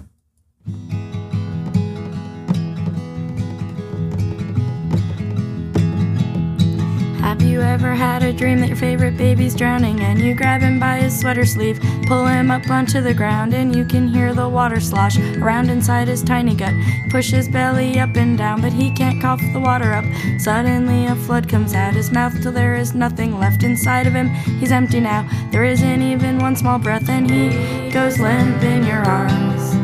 [7.27, 10.79] I've you ever had a dream that your favorite baby's drowning and you grab him
[10.79, 14.49] by his sweater sleeve, pull him up onto the ground, and you can hear the
[14.49, 16.73] water slosh around inside his tiny gut?
[17.11, 20.05] Push his belly up and down, but he can't cough the water up.
[20.39, 24.29] Suddenly, a flood comes out his mouth till there is nothing left inside of him.
[24.61, 29.05] He's empty now, there isn't even one small breath, and he goes limp in your
[29.05, 29.75] arms.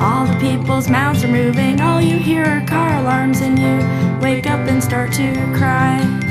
[0.00, 4.46] All the people's mouths are moving, all you hear are car alarms, and you wake
[4.46, 6.27] up and start to cry.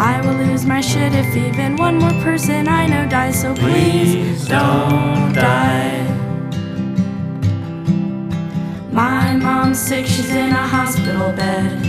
[0.00, 4.46] I will lose my shit if even one more person I know dies, so please
[4.46, 6.04] don't die.
[8.92, 11.84] My mom's sick, she's in a hospital bed.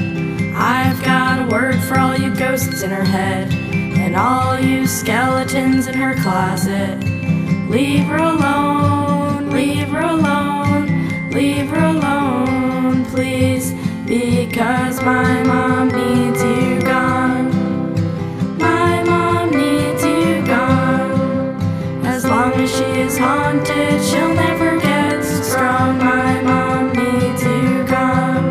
[0.56, 5.86] I've got a word for all you ghosts in her head, and all you skeletons
[5.86, 6.98] in her closet.
[7.70, 13.72] Leave her alone, leave her alone, leave her alone, please,
[14.08, 16.69] because my mom needs you
[23.20, 25.98] haunted, she'll never get strong.
[26.00, 28.48] My mom needs you gone.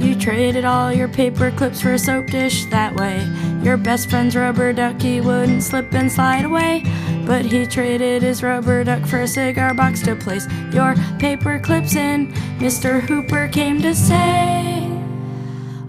[0.00, 3.24] You traded all your paper clips for a soap dish that way.
[3.62, 6.82] Your best friend's rubber ducky wouldn't slip and slide away.
[7.24, 11.94] But he traded his rubber duck for a cigar box to place your paper clips
[11.94, 12.32] in.
[12.58, 13.00] Mr.
[13.00, 14.91] Hooper came to say,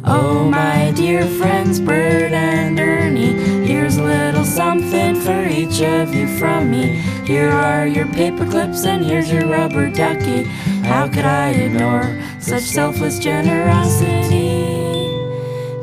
[0.06, 3.34] Oh, my dear friends, Bert and Ernie,
[3.66, 7.02] here's a little something for each of you from me.
[7.26, 10.44] Here are your paper clips and here's your rubber ducky.
[10.84, 14.63] How could I ignore such selfless generosity?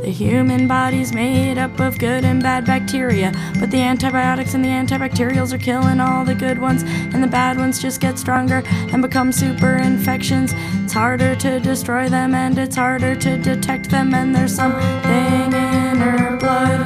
[0.02, 4.68] The human body's made up of good and bad bacteria, but the antibiotics and the
[4.70, 9.02] antibacterials are killing all the good ones, and the bad ones just get stronger and
[9.02, 10.54] become super infections.
[10.82, 15.96] It's harder to destroy them and it's harder to detect them, and there's something in
[15.98, 16.80] her blood,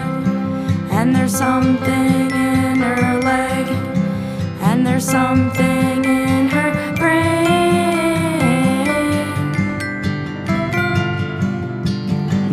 [0.91, 3.69] and there's something in her leg,
[4.61, 6.24] and there's something in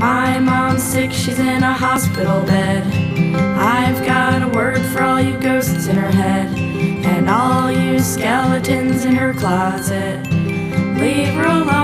[0.02, 2.88] My mom's sick, she's in a hospital bed.
[3.56, 6.48] I've got a word for all you ghosts in her head,
[7.06, 10.26] and all you skeletons in her closet.
[10.98, 11.81] Leave her alone,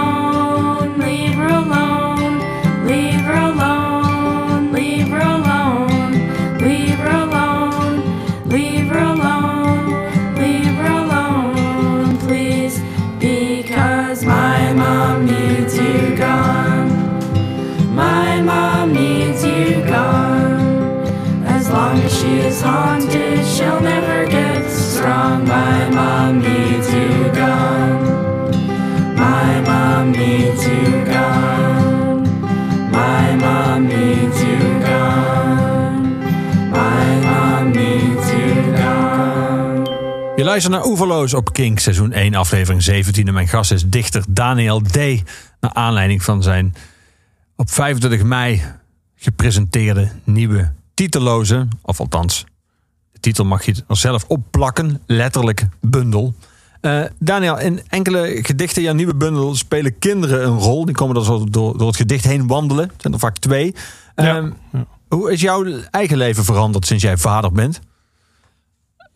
[40.48, 43.28] luistert naar Oeverloos op Kink, seizoen 1, aflevering 17.
[43.28, 44.96] En mijn gast is dichter Daniel D.
[45.60, 46.76] Naar aanleiding van zijn
[47.56, 48.62] op 25 mei
[49.16, 52.46] gepresenteerde nieuwe titeloze, of althans,
[53.12, 56.34] de titel mag je er zelf opplakken, letterlijk bundel.
[56.82, 60.86] Eh, Daniel, in enkele gedichten in jouw nieuwe bundel spelen kinderen een rol.
[60.86, 62.88] Die komen dan zo door, door het gedicht heen wandelen.
[62.88, 63.76] Het zijn er vaak twee.
[64.16, 64.38] Ja.
[64.38, 64.52] Ehm,
[65.08, 67.80] Hoe is jouw eigen leven veranderd sinds jij vader bent?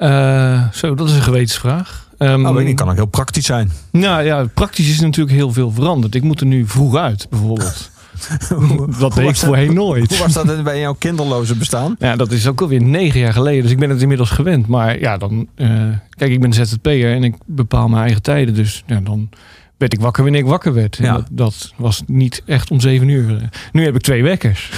[0.01, 2.07] Eh, zo, dat is een gewetensvraag.
[2.17, 3.71] Ehm, Oh, die kan ook heel praktisch zijn.
[3.91, 6.15] Nou ja, praktisch is natuurlijk heel veel veranderd.
[6.15, 7.89] Ik moet er nu vroeg uit, bijvoorbeeld.
[8.99, 10.09] dat deed ik voorheen nooit.
[10.09, 11.95] Hoe was dat bij jouw kinderloze bestaan?
[11.99, 13.61] Ja, dat is ook alweer negen jaar geleden.
[13.61, 14.67] Dus ik ben het inmiddels gewend.
[14.67, 15.47] Maar ja, dan...
[15.55, 15.69] eh,
[16.09, 18.53] kijk, ik ben ZZP'er en ik bepaal mijn eigen tijden.
[18.53, 19.29] Dus ja, dan
[19.81, 20.97] werd ik wakker wanneer ik wakker werd.
[20.97, 21.13] Ja.
[21.13, 23.49] Dat, dat was niet echt om zeven uur.
[23.71, 24.71] Nu heb ik twee wekkers.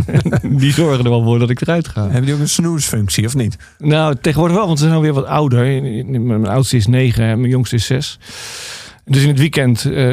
[0.42, 2.02] die zorgen er wel voor dat ik eruit ga.
[2.02, 3.56] Hebben die ook een snoesfunctie of niet?
[3.78, 5.82] Nou, tegenwoordig wel, want ze zijn alweer wat ouder.
[6.20, 8.18] Mijn oudste is negen en mijn jongste is zes.
[9.04, 10.12] Dus in het weekend eh,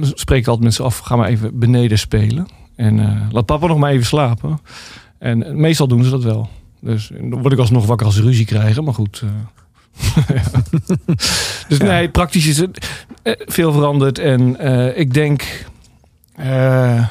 [0.00, 2.46] spreek ik altijd met ze af, ga maar even beneden spelen.
[2.76, 4.60] En eh, laat papa nog maar even slapen.
[5.18, 6.48] En eh, meestal doen ze dat wel.
[6.80, 9.22] Dus dan word ik alsnog wakker als ze ruzie krijgen, maar goed.
[10.34, 10.62] ja.
[11.68, 12.88] Dus nee, praktisch is het
[13.22, 14.18] eh, veel veranderd.
[14.18, 15.64] En eh, ik denk
[16.34, 17.08] eh,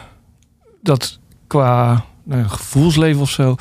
[0.84, 3.56] dat qua nou, gevoelsleven of zo.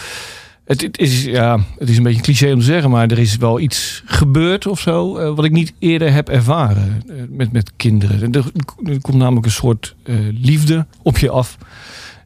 [0.64, 3.36] Het, het is, ja, het is een beetje cliché om te zeggen, maar er is
[3.36, 5.34] wel iets gebeurd of zo.
[5.34, 8.32] wat ik niet eerder heb ervaren met, met kinderen.
[8.32, 8.44] Er,
[8.84, 9.96] er komt namelijk een soort
[10.40, 11.58] liefde op je af.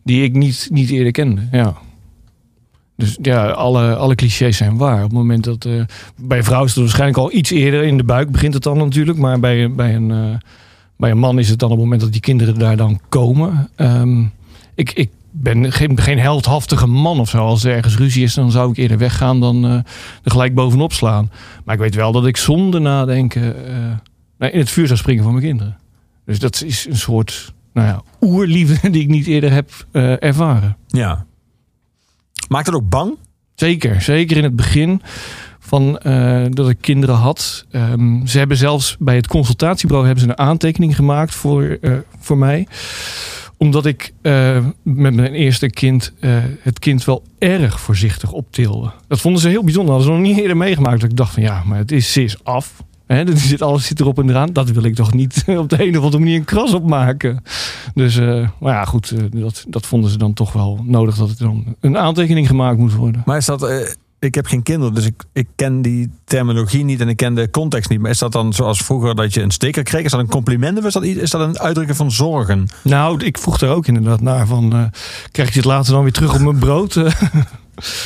[0.04, 1.48] die ik niet, niet eerder kende.
[1.52, 1.76] Ja.
[3.00, 4.96] Dus ja, alle, alle clichés zijn waar.
[4.96, 5.64] Op het moment dat.
[5.64, 5.82] eh,
[6.16, 8.78] bij een vrouw is het waarschijnlijk al iets eerder in de buik, begint het dan
[8.78, 9.18] natuurlijk.
[9.18, 10.38] Maar bij, bij, een, eh,
[10.96, 13.68] bij een man is het dan op het moment dat die kinderen daar dan komen.
[13.76, 14.24] Ehm,
[14.74, 17.38] ik, ik ben geen, geen heldhaftige man of zo.
[17.38, 19.72] Als er ergens ruzie is, dan zou ik eerder weggaan dan eh,
[20.22, 21.30] er gelijk bovenop slaan.
[21.64, 23.54] Maar ik weet wel dat ik zonder nadenken
[24.38, 25.76] in het vuur zou springen voor mijn kinderen.
[26.24, 29.70] Dus dat is een soort nou ja, oerliefde die ik niet eerder heb
[30.20, 30.76] ervaren.
[30.86, 31.26] Ja.
[32.50, 33.16] Maakt het ook bang?
[33.54, 35.02] Zeker, zeker in het begin
[35.58, 37.66] van eh, dat ik kinderen had.
[37.70, 42.38] Ehm, ze hebben zelfs bij het consultatiebureau hebben ze een aantekening gemaakt voor, eh, voor
[42.38, 42.66] mij.
[43.56, 46.12] Omdat ik eh, met mijn eerste kind
[46.60, 48.90] het kind wel erg voorzichtig optilde.
[49.08, 49.94] Dat vonden ze heel bijzonder.
[49.94, 51.00] Hadden ze nog niet eerder meegemaakt.
[51.00, 52.82] Dat ik dacht van ja, maar het is, ze is af.
[53.14, 54.52] Hè, er zit, alles zit erop en eraan.
[54.52, 57.42] Dat wil ik toch niet op de een of andere manier een kras op maken.
[57.94, 59.10] Dus, eh, maar ja, goed.
[59.10, 62.78] eh, dat, dat vonden ze dan toch wel nodig dat er dan een aantekening gemaakt
[62.78, 63.22] moet worden.
[63.24, 63.62] Maar is dat...
[63.62, 63.76] eh,
[64.18, 67.50] ik heb geen kinderen, dus ik, ik ken die terminologie niet en ik ken de
[67.50, 68.00] context niet.
[68.00, 70.04] Maar is dat dan zoals vroeger dat je een sticker kreeg?
[70.04, 72.68] Is dat een compliment of is dat, iets- is dat een uitdrukken van zorgen?
[72.82, 74.90] Nou, ik vroeg er ook inderdaad naar van...
[75.30, 76.94] krijg je het later dan weer terug op mijn brood?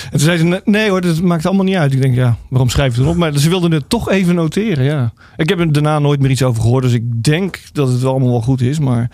[0.04, 1.92] en toen zei ze, nee hoor, dat maakt allemaal niet uit.
[1.92, 3.16] Ik denk, ja, waarom schrijf je het op?
[3.16, 5.12] Maar ze wilden het toch even noteren, ja.
[5.36, 6.82] Ik heb er daarna nooit meer iets over gehoord.
[6.82, 8.78] Dus ik denk dat het wel allemaal wel goed is.
[8.78, 9.10] Maar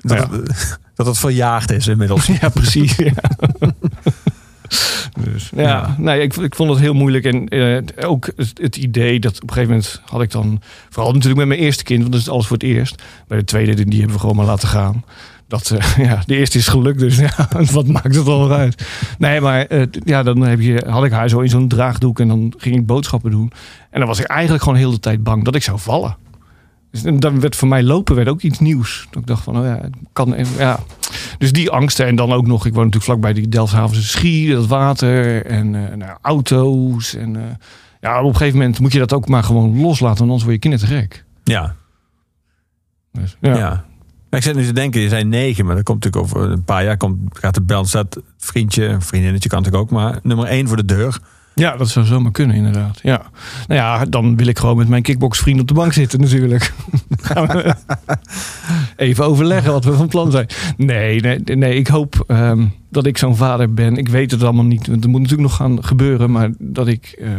[0.00, 0.36] Dat, Ja.
[0.36, 2.26] het, dat het verjaagd is inmiddels.
[2.40, 2.96] ja, precies.
[2.96, 3.12] ja.
[5.24, 5.94] Dus, ja, Ja.
[5.98, 7.24] Nee, ik, ik vond het heel moeilijk.
[7.24, 10.60] En eh, ook het, het idee dat op een gegeven moment had ik dan...
[10.90, 13.02] Vooral natuurlijk met mijn eerste kind, want dat is alles voor het eerst.
[13.28, 15.04] Bij de tweede, die die hebben we gewoon maar laten gaan.
[15.48, 18.86] Dat, eh, ja, de eerste is gelukt, dus ja, wat maakt het nog uit?
[19.18, 22.28] Nee, maar eh, ja, dan heb je, had ik haar zo in zo'n draagdoek en
[22.28, 23.52] dan ging ik boodschappen doen.
[23.90, 26.16] En dan was ik eigenlijk gewoon heel de tijd bang dat ik zou vallen.
[26.90, 29.06] Dus en dan werd voor mij lopen werd ook iets nieuws.
[29.10, 30.78] Dat ik dacht van, oh ja, het kan even, ja.
[31.38, 34.66] Dus die angsten en dan ook nog, ik woon natuurlijk vlakbij die Delfshavense Schie, dat
[34.66, 37.14] water en eh, nou, auto's.
[37.14, 37.42] En eh,
[38.00, 40.54] ja, op een gegeven moment moet je dat ook maar gewoon loslaten, want anders word
[40.54, 41.24] je kinderen te gek.
[41.44, 41.74] Ja,
[43.12, 43.56] Dus, ja.
[43.56, 43.84] ja.
[44.30, 46.84] Ik zit nu te denken, je zijn negen, maar dat komt natuurlijk over een paar
[46.84, 46.96] jaar.
[46.96, 50.84] Komt, gaat de bel, staat vriendje, vriendinnetje kan natuurlijk ook, maar nummer één voor de
[50.84, 51.18] deur.
[51.54, 52.98] Ja, dat zou zomaar kunnen, inderdaad.
[53.02, 53.22] Ja.
[53.66, 56.72] Nou ja, dan wil ik gewoon met mijn kickboxvriend op de bank zitten, natuurlijk.
[58.96, 60.46] Even overleggen wat we van plan zijn.
[60.76, 63.96] Nee, nee, nee ik hoop ehm, dat ik zo'n vader ben.
[63.96, 66.30] Ik weet het allemaal niet, want er moet natuurlijk nog gaan gebeuren.
[66.30, 67.30] Maar dat ik eh,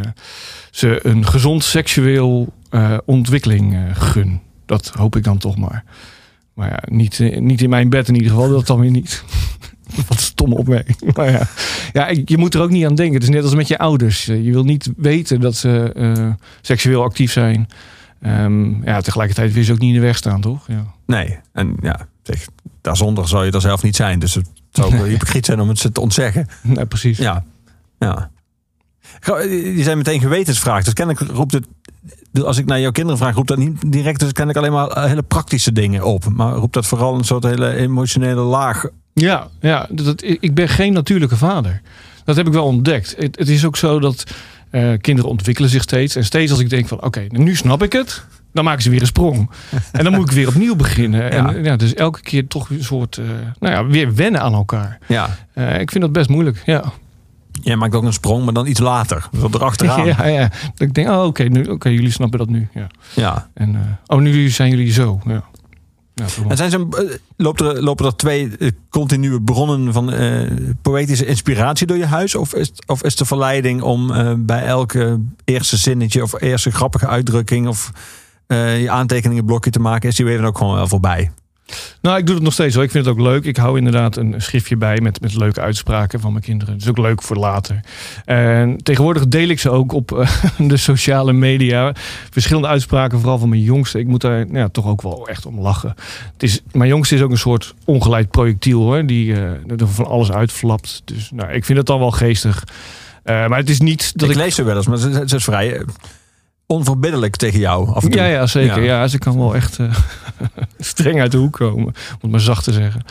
[0.72, 4.42] ze een gezond seksueel eh, ontwikkeling eh, gun.
[4.66, 5.84] Dat hoop ik dan toch maar.
[6.58, 8.50] Maar ja, niet, eh, niet in mijn bed in ieder geval.
[8.50, 9.24] Dat dan weer niet.
[10.08, 11.16] Wat stom opmerking.
[11.16, 11.48] Maar ja,
[11.94, 13.14] ja, je moet er ook niet aan denken.
[13.14, 14.28] Het is net als met je ouders.
[14.28, 16.30] Eh, Je wil niet weten dat ze eh,
[16.62, 17.68] seksueel actief zijn.
[18.22, 20.68] Ehm, ja, tegelijkertijd wil je ze ook niet in de weg staan, toch?
[20.68, 20.86] Ja.
[21.06, 22.48] Nee, en ja, zeg,
[22.82, 24.20] daarzonder zou je er zelf niet zijn.
[24.20, 26.48] Dus het zou ook hypocriet zijn om het ze te ontzeggen.
[26.64, 27.18] Nee, precies.
[27.18, 27.44] Ja,
[28.00, 28.30] ja.
[29.46, 30.84] Je zijn meteen gewetensvraag.
[30.84, 31.66] Dus kennelijk roept het,
[32.46, 35.08] als ik naar jouw kinderen vraag, roept dat niet direct, dus ken ik alleen maar
[35.08, 36.26] hele praktische dingen op.
[36.30, 38.86] Maar roept dat vooral een soort hele emotionele laag.
[39.14, 41.82] Ja, ja dat, ik ben geen natuurlijke vader.
[42.26, 43.16] Dat heb ik wel ontdekt.
[43.18, 44.24] Het, het is ook zo dat
[44.70, 46.16] eh, kinderen ontwikkelen zich steeds.
[46.16, 48.24] En steeds als ik denk van oké, nu snap ik het.
[48.54, 49.50] Dan maken ze weer een sprong.
[49.92, 51.32] En dan moet ik weer opnieuw beginnen.
[51.32, 53.26] En ja, dus elke keer toch een soort, eh,
[53.60, 54.98] nou ja, weer wennen aan elkaar.
[55.08, 56.84] Ja, Eh, ik vind dat best moeilijk, ja.
[57.62, 59.30] Jij maakt ook een sprong, maar dan iets later.
[59.40, 60.06] Zo erachteraan.
[60.18, 60.48] Ja, ja.
[60.48, 62.68] Dat ik denk, oh oké, nu, oké, jullie snappen dat nu.
[62.74, 62.88] Ja.
[63.16, 63.50] ja.
[63.54, 65.20] En, eh, oh, nu zijn jullie zo.
[65.26, 65.44] Ja.
[66.48, 70.14] En zijn ze, eh, loopt er, lopen er twee eh, continue bronnen van
[70.82, 72.36] poëtische inspiratie door je huis?
[72.36, 74.12] Of is, of is de verleiding om
[74.46, 77.92] bij elke eerste zinnetje of eerste grappige uitdrukking of
[78.48, 81.32] eh, je aantekeningenblokje te maken, is die weer dan ook gewoon wel voorbij?
[82.02, 82.84] Nou, ik doe het nog steeds hoor.
[82.84, 83.46] Ik vind het ook leuk.
[83.46, 86.74] Ik hou inderdaad een schriftje bij met, met leuke uitspraken van mijn kinderen.
[86.74, 87.80] Het is ook leuk voor later.
[88.26, 90.30] En tegenwoordig deel ik ze ook op eh,
[90.68, 91.94] de sociale media.
[92.30, 94.00] Verschillende uitspraken, vooral van mijn jongste.
[94.00, 95.96] Ik moet daar nou ja, toch ook wel echt om lachen.
[96.34, 99.06] Het is, mijn jongste is ook een soort ongeleid projectiel hoor.
[99.06, 99.42] Die eh,
[99.78, 101.02] er van alles uitflapt.
[101.06, 102.64] Dus nou, ik vind het dan wel geestig.
[103.24, 104.42] Eh, maar het is niet dat ik, ik...
[104.42, 105.82] lees ze wel eens, maar ze, ze is vrij
[106.68, 108.20] onverbiddelijk tegen jou af en toe.
[108.22, 108.84] Ja, ja, zeker.
[108.84, 109.00] Ja.
[109.00, 109.08] Ja.
[109.08, 109.96] ze kan wel echt eh,
[110.78, 113.02] streng uit de hoek komen, om het maar zacht te zeggen.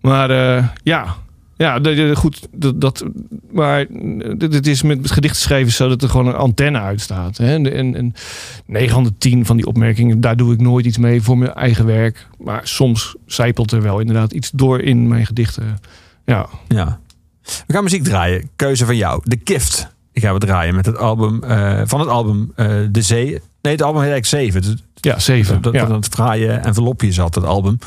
[0.00, 1.16] Maar eh, ja,
[1.56, 1.80] ja
[2.14, 2.48] goed.
[2.52, 3.04] Dat, dat,
[3.50, 3.86] maar
[4.36, 7.36] dit dit is met gedichten schrijven zo dat er gewoon een antenne uitstaat.
[7.36, 7.54] Hè?
[7.54, 8.14] En, en, en
[8.66, 11.52] 9 van de 10 van die opmerkingen, daar doe ik nooit iets mee voor mijn
[11.54, 12.26] eigen werk.
[12.38, 15.78] Maar soms zijpelt er wel inderdaad iets door in mijn gedichten.
[16.24, 17.00] Ja, Ja.
[17.66, 18.50] We gaan muziek draaien.
[18.56, 19.20] Keuze van jou.
[19.24, 19.91] De Gift.
[20.14, 23.40] Gaan we draaien met het album eh, van het album eh, De Zee.
[23.62, 24.62] Nee, het album heet eigenlijk Zeven.
[24.62, 25.62] Dus ja zeven.
[25.62, 25.84] Dat, ja.
[25.84, 27.78] dat het fraaie envelopje zat, het album.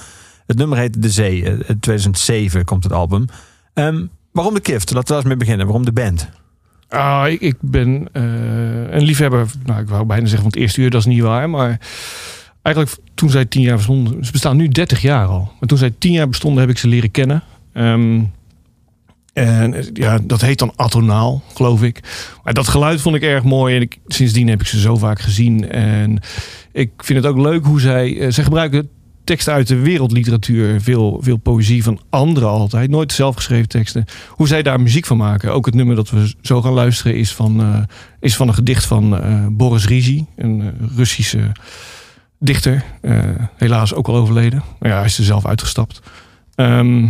[0.45, 1.43] Het nummer heet De Zee.
[1.43, 3.25] Eh, 2007 komt het album.
[3.73, 4.93] Ehm, waarom de Gift?
[4.93, 5.65] Laten we daar eens mee beginnen.
[5.65, 6.29] Waarom de band?
[6.89, 9.47] Ah, ik, ik ben een liefhebber.
[9.65, 11.49] Nou, ik wou bijna zeggen van het eerste uur, dat is niet waar.
[11.49, 11.79] Maar
[12.61, 14.25] eigenlijk toen zij tien jaar bestonden.
[14.25, 15.51] Ze bestaan nu 30 jaar al.
[15.59, 17.43] Maar toen zij tien jaar bestonden, heb ik ze leren kennen.
[17.73, 18.21] Ehm,
[19.35, 21.99] En eh, ja, dat heet dan atonaal, geloof ik.
[22.43, 23.75] Maar dat geluid vond ik erg mooi.
[23.77, 25.69] En sindsdien heb ik ze zo vaak gezien.
[25.69, 26.19] En
[26.71, 28.19] ik vind het ook leuk hoe zij...
[28.19, 28.89] eh, Ze gebruiken
[29.23, 30.81] teksten uit de wereldliteratuur.
[30.81, 32.89] Veel, veel poëzie van anderen altijd.
[32.89, 34.05] Nooit zelfgeschreven teksten.
[34.29, 35.53] Hoe zij daar muziek van maken.
[35.53, 37.79] Ook het nummer dat we zo gaan luisteren is van, eh,
[38.19, 39.19] is van een gedicht van
[39.57, 40.25] Boris Rizy.
[40.35, 41.51] Een Russische
[42.39, 42.83] dichter.
[43.55, 44.63] Helaas ook al overleden.
[44.79, 46.01] Maar ja, hij is er zelf uitgestapt.
[46.55, 47.07] Ehm,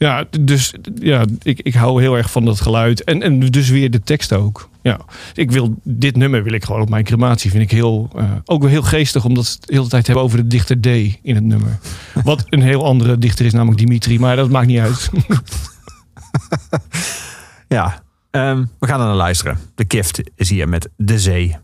[0.00, 3.04] ja, dus ja, ik, ik hou heel erg van dat geluid.
[3.04, 4.68] En, en dus weer de tekst ook.
[4.82, 5.00] Ja,
[5.34, 7.50] ik wil, dit nummer wil ik gewoon op mijn crematie.
[7.50, 10.24] Vind ik heel, eh, ook wel heel geestig, omdat ze het de hele tijd hebben
[10.24, 10.86] over de dichter D
[11.22, 11.78] in het nummer.
[12.24, 14.18] Wat een heel andere dichter is, namelijk Dimitri.
[14.18, 15.10] Maar dat maakt niet uit.
[17.68, 19.58] Ja, ehm, we gaan er naar luisteren.
[19.74, 21.56] De Kift is hier met De Zee.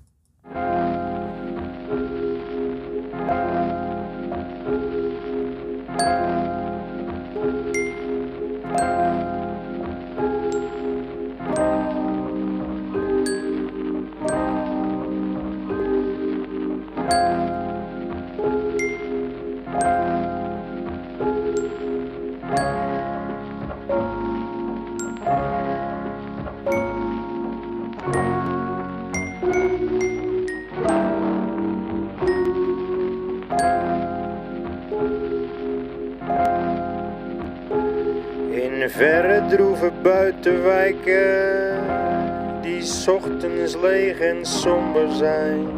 [43.36, 45.68] 's ochtends leeg en somber zijn.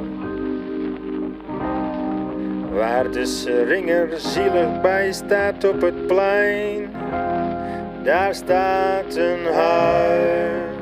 [2.73, 6.91] Waar de seringer zielig bij staat op het plein,
[8.03, 10.77] daar staat een huis.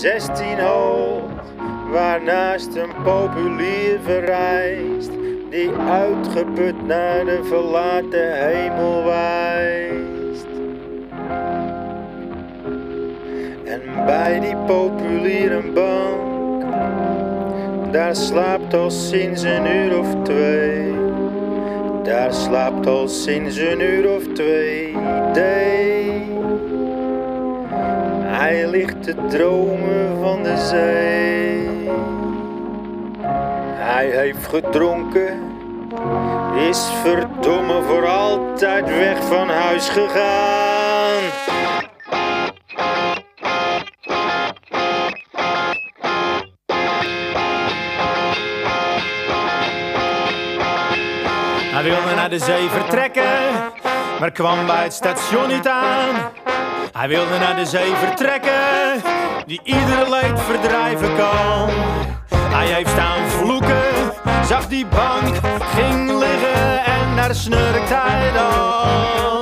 [0.00, 1.30] Zestien hoog,
[1.90, 5.10] waarnaast een populier verrijst,
[5.50, 9.81] die uitgeput naar de verlaten hemel wijst.
[14.72, 16.64] Populiere bank,
[17.92, 20.94] daar slaapt al sinds een uur of twee.
[22.02, 24.96] Daar slaapt al sinds een uur of twee.
[25.32, 26.22] Day.
[28.20, 31.90] Hij ligt te dromen van de zee.
[33.76, 35.38] Hij heeft gedronken,
[36.68, 40.61] is verdomme voor altijd weg van huis gegaan.
[52.22, 53.30] Naar de zee vertrekken,
[54.20, 56.14] maar kwam bij het station niet aan.
[56.92, 59.02] Hij wilde naar de zee vertrekken,
[59.46, 61.68] die iedere leed verdrijven kan.
[62.34, 63.82] Hij heeft staan vloeken,
[64.44, 65.36] zag die bank,
[65.74, 69.41] ging liggen en daar snurkt hij dan.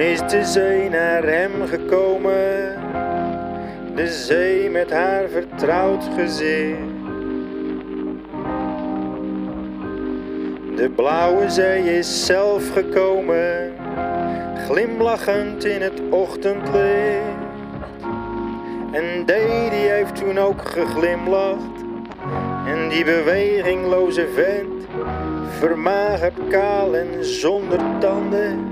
[0.00, 2.78] Is de zee naar hem gekomen,
[3.94, 6.78] de zee met haar vertrouwd gezicht.
[10.76, 13.72] De blauwe zee is zelf gekomen,
[14.66, 17.38] glimlachend in het ochtendlicht.
[18.92, 21.78] En Dee die heeft toen ook geglimlacht.
[22.66, 24.86] En die bewegingloze vent,
[25.58, 28.69] vermagerd kaal en zonder tanden,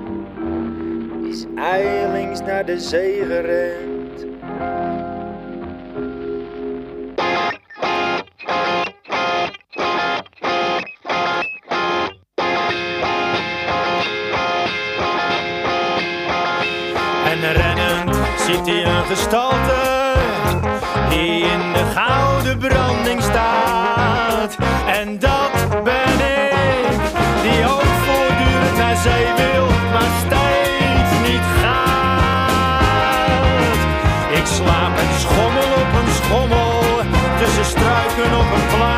[1.28, 4.26] is ijlings naar de zee gerend.
[17.24, 18.16] En rennend
[18.46, 20.14] ziet hij een gestalte
[21.08, 23.67] die in de gouden branding staat.
[38.24, 38.97] Op een plein.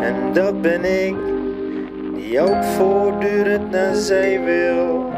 [0.00, 1.14] En dat ben ik,
[2.14, 5.12] die ook voortdurend naar zee wil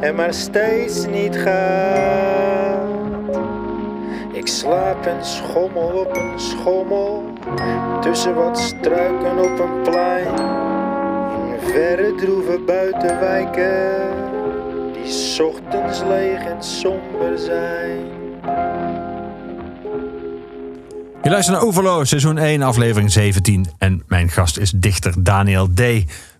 [0.00, 2.78] en maar steeds niet gaat.
[4.32, 7.24] Ik slaap en schommel op een schommel
[8.00, 10.34] tussen wat struiken op een plein.
[11.50, 14.10] In verre droeve buitenwijken
[14.92, 18.05] die ochtends leeg en somber zijn.
[21.26, 23.66] Je luistert naar Overloos, seizoen 1, aflevering 17.
[23.78, 25.82] En mijn gast is dichter Daniel D.,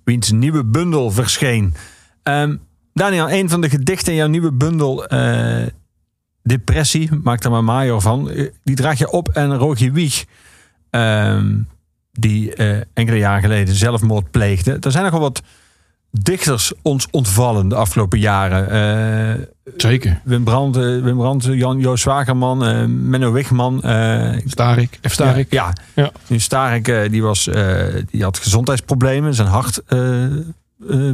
[0.05, 1.75] wiens nieuwe bundel verscheen.
[2.23, 2.57] Ehm,
[2.95, 5.67] Daniel, een van de gedichten in jouw nieuwe bundel, eh,
[6.43, 8.31] Depressie, maak er maar major van.
[8.31, 10.25] eh, Die draag je op en Rogier Wieg,
[10.91, 11.59] ehm,
[12.13, 14.79] die eh, enkele jaren geleden zelfmoord pleegde.
[14.81, 15.43] Er zijn nog wel wat
[16.23, 18.71] dichters ons ontvallen de afgelopen jaren.
[18.71, 19.47] Eh,
[19.77, 20.21] Zeker.
[20.25, 23.79] Wim Brandt, eh, Wim Brandt Jan Joost Zwagerman, eh, Menno Wigman.
[24.47, 24.99] Starik.
[25.09, 25.13] F.
[25.13, 25.51] Starik.
[25.53, 26.11] ja, Ja.
[26.27, 27.49] Nu Starik, die, was,
[28.11, 29.35] die had gezondheidsproblemen.
[29.35, 29.83] Zijn hart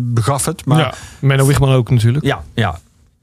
[0.00, 0.64] begaf het.
[0.64, 0.94] Maar ja.
[1.18, 2.24] Menno Wigman ook natuurlijk.
[2.24, 2.70] ja, ja.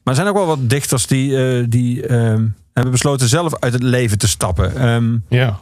[0.03, 3.83] Maar er zijn ook wel wat dichters die, die ehm, hebben besloten zelf uit het
[3.83, 4.75] leven te stappen.
[4.75, 5.59] Ehm, Ja.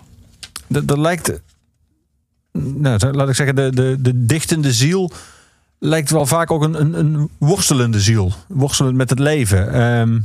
[0.68, 1.41] dat, dat lijkt,
[2.51, 5.11] nou, laat ik zeggen, de, de, de dichtende ziel
[5.80, 8.32] lijkt wel vaak ook een, een, een worstelende ziel.
[8.47, 9.73] Worstelend met het leven.
[9.73, 10.19] Ehm,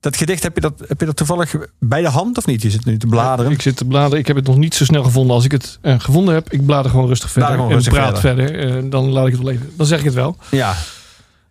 [0.00, 2.62] dat gedicht, heb je dat, heb je dat toevallig bij de hand of niet?
[2.62, 3.52] Je zit nu te bladeren.
[3.52, 4.18] Ik zit te bladeren.
[4.18, 5.34] Ik heb het nog niet zo snel gevonden.
[5.34, 7.58] Als ik het eh, gevonden heb, ik blader gewoon rustig verder.
[7.58, 8.58] En rustig praat verder.
[8.58, 9.70] Eh, dan laat ik het wel even.
[9.76, 10.36] Dan zeg ik het wel.
[10.50, 10.74] Ja,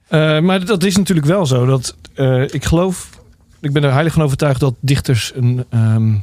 [0.07, 1.65] Eh, maar dat is natuurlijk wel zo.
[1.65, 1.95] Dat,
[2.53, 3.09] ik geloof,
[3.59, 6.15] ik ben er heilig van overtuigd dat dichters een ehm,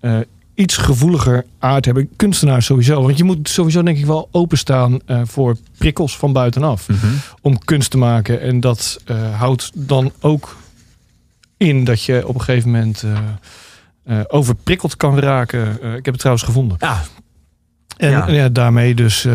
[0.00, 0.18] eh,
[0.58, 2.08] iets gevoeliger aard hebben.
[2.16, 3.02] Kunstenaars sowieso.
[3.02, 6.88] Want je moet sowieso denk ik wel openstaan eh, voor prikkels van buitenaf.
[6.88, 7.06] Mhm.
[7.40, 8.40] Om kunst te maken.
[8.40, 10.56] En dat eh, houdt dan ook
[11.56, 13.04] in dat je op een gegeven moment
[14.04, 15.72] eh, overprikkeld kan raken.
[15.72, 16.76] Ik heb het trouwens gevonden.
[16.80, 17.02] ja
[17.96, 18.28] En Ja.
[18.30, 18.48] ja.
[18.48, 19.26] daarmee dus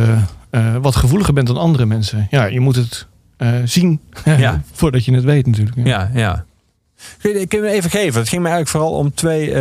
[0.82, 2.28] wat gevoeliger bent dan andere mensen.
[2.30, 3.08] Ja, je moet het
[3.64, 4.62] zien Ja.
[4.72, 5.78] voordat je het weet natuurlijk.
[5.78, 5.84] Ja.
[5.86, 6.46] Ja, ja.
[7.22, 8.20] Kun je, kun je me even geven?
[8.20, 9.54] Het ging mij eigenlijk vooral om twee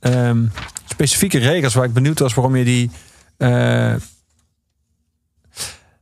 [0.00, 0.46] eh, ehm,
[0.88, 2.90] specifieke regels waar ik benieuwd was waarom je die.
[3.36, 3.94] eh,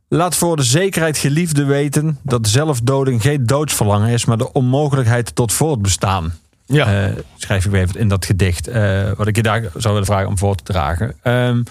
[0.07, 5.53] laat voor de zekerheid geliefde weten dat zelfdoding geen doodsverlangen is, maar de onmogelijkheid tot
[5.53, 6.33] voortbestaan.
[6.65, 7.05] Ja.
[7.07, 8.67] Eh, schrijf ik weer even in dat gedicht.
[8.67, 11.15] eh, wat ik je daar zou willen vragen om voor te dragen.
[11.21, 11.63] Ehm,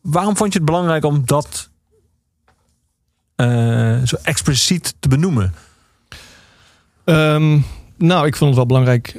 [0.00, 1.68] waarom vond je het belangrijk om dat
[3.36, 5.54] eh, zo expliciet te benoemen?
[7.04, 7.58] Ehm,
[7.96, 9.16] nou, ik vond het wel belangrijk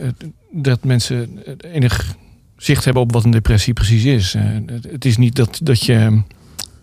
[0.52, 1.40] dat mensen
[1.74, 2.16] enig
[2.58, 4.34] zicht hebben op wat een depressie precies is.
[4.36, 4.44] Eh,
[4.92, 6.22] het- is niet dat, dat je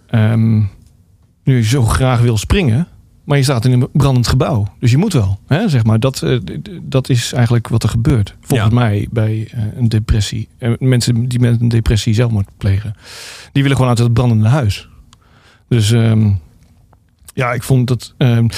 [0.07, 0.63] ehm,
[1.45, 2.87] nu zo graag wil springen,
[3.25, 4.67] maar je staat in een brandend gebouw.
[4.81, 5.39] Dus je moet wel.
[5.47, 6.01] Hè, zeg maar.
[6.01, 6.39] dat, eh,
[6.83, 8.35] dat is eigenlijk wat er gebeurt.
[8.41, 8.75] Volgens Ja.
[8.75, 10.49] mij bij eh, een depressie.
[10.79, 12.95] Mensen die met een depressie zelfmoord plegen,
[13.53, 14.89] die willen gewoon uit het brandende huis.
[15.69, 16.31] Dus ehm,
[17.35, 18.15] ja, ik vond dat.
[18.17, 18.49] ehm,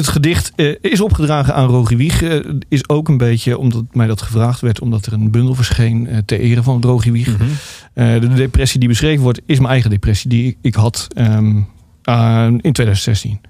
[0.00, 2.22] het gedicht eh, is opgedragen aan Rogie Wieg.
[2.22, 2.38] Eh,
[2.68, 6.18] is ook een beetje omdat mij dat gevraagd werd, omdat er een bundel verscheen eh,
[6.24, 7.38] ter ere van Rogie Wieg.
[7.38, 7.48] Mhm.
[8.20, 11.56] De depressie die beschreven wordt, is mijn eigen depressie die ik, ik had ehm,
[12.60, 13.40] in 2016.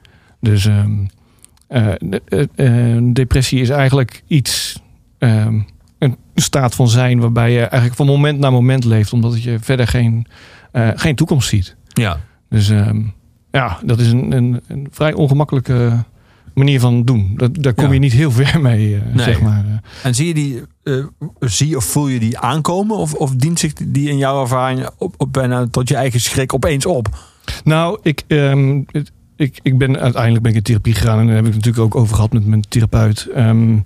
[0.41, 4.81] Dus de- eh, depressie is eigenlijk iets,
[5.19, 5.61] ehm,
[5.99, 9.87] een staat van zijn waarbij je eigenlijk van moment naar moment leeft, omdat je verder
[9.89, 10.27] geen,
[10.95, 11.77] geen toekomst ziet.
[11.93, 12.21] Ja.
[12.49, 12.73] Dus
[13.51, 16.05] ja, dat is een, een, een vrij ongemakkelijke
[16.55, 17.33] manier van doen.
[17.37, 17.93] Dat, daar kom Ja.
[17.93, 19.25] je niet heel ver mee, eh, Nee.
[19.25, 19.65] zeg maar.
[20.03, 21.05] En zie je die, eh,
[21.41, 22.97] zie of voel je die aankomen?
[22.97, 26.55] Of, of dient zich die in jouw ervaring op, op bijna tot je eigen schrik
[26.55, 27.09] opeens op?
[27.65, 28.83] Nou, ik, ehm,
[29.37, 31.95] ik, ik ben uiteindelijk ben ik in therapie gegaan en daar heb ik het natuurlijk
[31.95, 33.29] ook over gehad met mijn therapeut.
[33.35, 33.79] Ehm,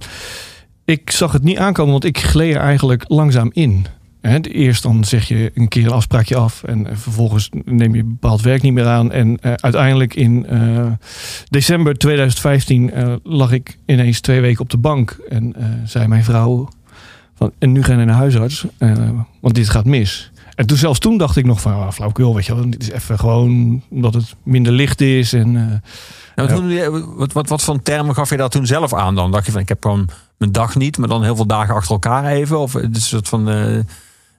[0.85, 3.87] ik zag het niet aankomen, want ik gleed er eigenlijk langzaam in.
[4.25, 8.41] Eerst dan zeg je een keer een afspraakje af en eh, vervolgens neem je bepaald
[8.41, 9.13] werk niet meer aan.
[9.13, 10.87] En eh, uiteindelijk in eh,
[11.49, 15.55] december 2015 eh, lag ik ineens twee weken op de bank en
[15.85, 16.69] zei mijn vrouw
[17.35, 18.67] van, en nu ga je naar huisarts,
[19.41, 20.31] want dit gaat mis.
[20.55, 22.71] En toen, zelfs toen dacht ik nog van, ah, flauwekul, weet je wel.
[22.71, 25.33] Dit is even gewoon omdat het minder licht is.
[25.33, 25.83] En,
[26.35, 29.31] Nou, toen wat, wat, wat voor termen gaf je daar toen zelf aan dan?
[29.31, 31.93] Dacht je van, ik heb gewoon mijn dag niet, maar dan heel veel dagen achter
[31.93, 32.59] elkaar even?
[32.59, 33.49] Of het is een soort van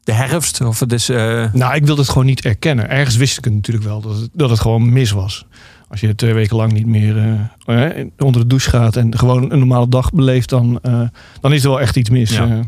[0.05, 0.61] de herfst?
[0.61, 1.09] Of het is...
[1.09, 2.89] eh, nou, ik wilde het gewoon niet erkennen.
[2.89, 5.45] Ergens wist ik het natuurlijk wel, dat het, dat het gewoon mis was.
[5.89, 7.17] Als je twee weken lang niet meer
[7.65, 8.95] eh, eh, onder de douche gaat...
[8.95, 10.79] en gewoon een normale dag beleeft, dan,
[11.41, 12.31] dan is er wel echt iets mis.
[12.31, 12.59] Ja.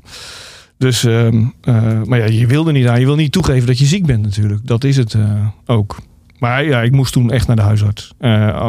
[0.77, 2.99] Dus, ehm, eh, maar ja, je wilde niet aan.
[2.99, 4.67] Je wil niet toegeven dat je ziek bent natuurlijk.
[4.67, 5.15] Dat is het
[5.65, 5.97] ook.
[6.39, 8.13] Maar ja, ik moest toen echt naar de huisarts.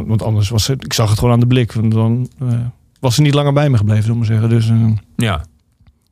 [0.07, 1.73] Want anders was het, ik zag het gewoon aan de blik.
[1.73, 2.31] Want dan
[3.01, 4.49] was ze niet langer bij me gebleven, we maar zeggen.
[4.49, 4.71] Dus
[5.17, 5.45] Ja.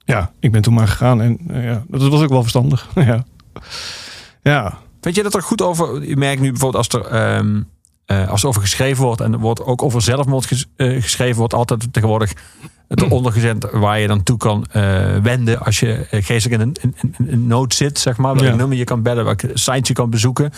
[0.07, 1.21] Ja, ik ben toen maar gegaan.
[1.21, 2.89] En eh, ja, dat was ook wel verstandig.
[2.95, 3.25] ja.
[4.43, 4.79] ja.
[5.01, 6.09] Vind je dat er goed over...
[6.09, 7.63] Je merkt nu bijvoorbeeld als er, ehm,
[8.07, 9.21] eh, als er over geschreven wordt...
[9.21, 11.37] en er wordt ook over zelfmoord ges- eh, geschreven...
[11.37, 12.33] wordt altijd tegenwoordig
[12.89, 13.71] het eronder gezet...
[13.73, 14.67] waar je dan toe kan
[15.23, 15.59] wenden...
[15.61, 18.35] als je geestelijk in een, in, in, in nood zit, zeg maar.
[18.35, 18.55] Welk Ja.
[18.55, 20.53] nummer je kan bellen, welke site je kan bezoeken.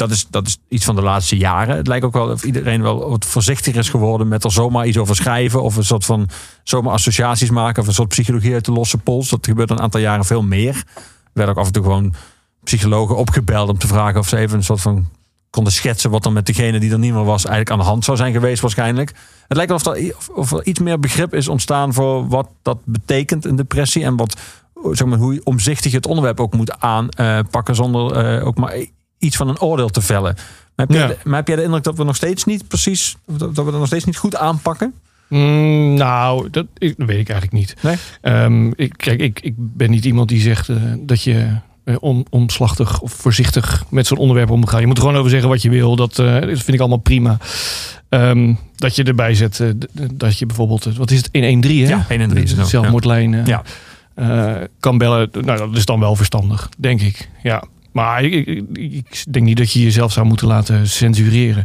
[0.00, 1.76] Dat is, dat is iets van de laatste jaren.
[1.76, 4.28] Het lijkt ook wel of iedereen wel wat voorzichtiger is geworden...
[4.28, 5.62] met er zomaar iets over schrijven...
[5.62, 6.28] of een soort van
[6.62, 7.82] zomaar associaties maken...
[7.82, 9.28] of een soort psychologie uit de losse pols.
[9.28, 10.74] Dat gebeurt een aantal jaren veel meer.
[10.74, 12.14] Er werden ook af en toe gewoon
[12.64, 15.08] psychologen opgebeld om te vragen of ze even een soort van
[15.50, 18.04] konden schetsen wat dan met degene die er niet meer was eigenlijk aan de hand
[18.04, 19.12] zou zijn geweest waarschijnlijk.
[19.48, 22.48] Het lijkt wel of er, of, of er iets meer begrip is ontstaan voor wat
[22.62, 24.40] dat betekent een depressie en wat
[24.92, 28.74] zeg maar hoe omzichtig je het onderwerp ook moet aanpakken zonder eh, ook maar
[29.20, 30.34] iets van een oordeel te vellen.
[30.76, 31.06] Maar heb, Ja.
[31.06, 33.72] de- maar heb jij de indruk dat we nog steeds niet precies dat we dat
[33.72, 34.94] nog steeds niet goed aanpakken?
[35.28, 37.74] Mm, nou, dat, ik, dat weet ik eigenlijk niet.
[37.82, 37.96] Nee?
[38.20, 42.26] Ehm, ik, kijk, ik, ik ben niet iemand die zegt eh, dat je eh, on,
[42.30, 44.80] omslachtig of voorzichtig met zo'n onderwerp om moet gaan.
[44.80, 45.96] Je moet er gewoon over zeggen wat je wil.
[45.96, 47.36] Dat, dat vind ik allemaal prima.
[48.08, 49.62] Ehm, dat je erbij zet,
[50.12, 51.88] dat je bijvoorbeeld, wat is het, 113 hè?
[51.88, 53.62] Ja, 113 is het zelfmoordlijn Ja.
[54.80, 55.28] kan bellen.
[55.32, 57.28] Nou, dat is dan wel verstandig, denk ik.
[57.42, 57.62] Ja.
[57.92, 61.62] Maar ik, ik, ik- ik denk niet dat je jezelf zou moeten laten censureren.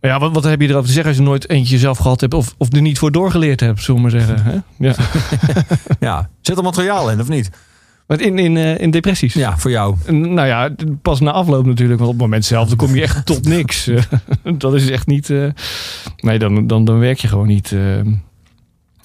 [0.00, 2.20] Maar ja, wat, wat heb je erover te zeggen als je nooit eentje zelf gehad
[2.20, 4.42] hebt of, of er niet voor doorgeleerd hebt, zullen we maar zeggen.
[4.44, 4.86] Hè?
[4.88, 4.94] Ja.
[6.00, 7.50] Ja, zit er materiaal in of niet?
[8.16, 9.34] In, in, eh, in depressies?
[9.34, 9.96] Ja, voor jou.
[10.08, 11.98] Nou ja, pas na afloop natuurlijk.
[11.98, 13.90] Want op het moment zelf dan kom je echt tot niks.
[14.58, 15.30] Dat is echt niet...
[15.30, 15.46] eh,
[16.16, 17.72] nee, dan, dan, dan werk je gewoon niet.
[17.72, 17.80] eh.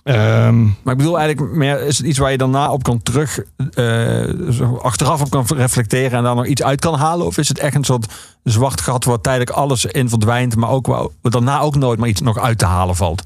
[0.07, 3.39] Ehm, Maar ik bedoel eigenlijk meer, is het iets waar je daarna op kan terug,
[3.73, 7.25] eh, achteraf op kan reflecteren en daar nog iets uit kan halen?
[7.25, 10.87] Of is het echt een soort zwart gat waar tijdelijk alles in verdwijnt, maar ook
[10.87, 13.23] waar waar daarna ook nooit maar iets nog uit te halen valt?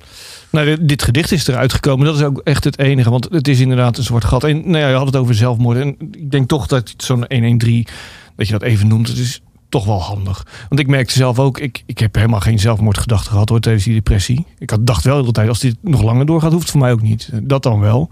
[0.49, 2.05] Nou, dit, dit gedicht is eruit gekomen.
[2.05, 3.09] Dat is ook echt het enige.
[3.09, 4.43] Want het is inderdaad een zwart gat.
[4.43, 5.77] En nou ja, je had het over zelfmoord.
[5.77, 7.87] En ik denk toch dat zo'n 113,
[8.35, 9.41] dat je dat even noemt, het is
[9.71, 10.45] toch wel handig.
[10.69, 13.93] Want ik merkte zelf ook, ik, ik heb helemaal geen zelfmoordgedachten gehad hoor, tijdens die
[13.93, 14.45] depressie.
[14.59, 16.81] Ik had, dacht wel de hele tijd, als dit nog langer doorgaat, hoeft het voor
[16.81, 17.29] mij ook niet.
[17.43, 18.09] Dat dan wel.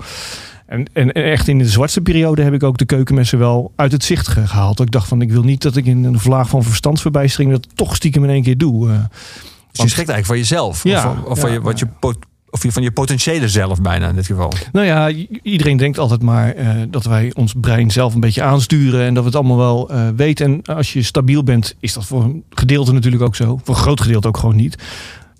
[0.65, 4.03] En, en, echt in de zwartste periode heb ik ook de keukenmessen wel uit het
[4.03, 4.79] zicht ge- gehaald.
[4.79, 7.95] Ik dacht van, ik wil niet dat ik in een vlaag van verstandsverbijstering dat toch
[7.95, 8.89] stiekem in één keer doe.
[8.89, 10.83] Eh, Dus je schrikt eigenlijk van jezelf.
[10.83, 12.17] Ja, of of ja, van, je, wat je, pot-
[12.51, 14.51] of van je potentiële zelf bijna in dit geval.
[14.71, 15.09] Nou ja,
[15.43, 19.23] iedereen denkt altijd maar eh, dat wij ons brein zelf een beetje aansturen en dat
[19.23, 20.45] we het allemaal wel eh, weten.
[20.45, 23.59] En als je stabiel bent, is dat voor een gedeelte natuurlijk ook zo.
[23.63, 24.77] Voor een groot gedeelte ook gewoon niet.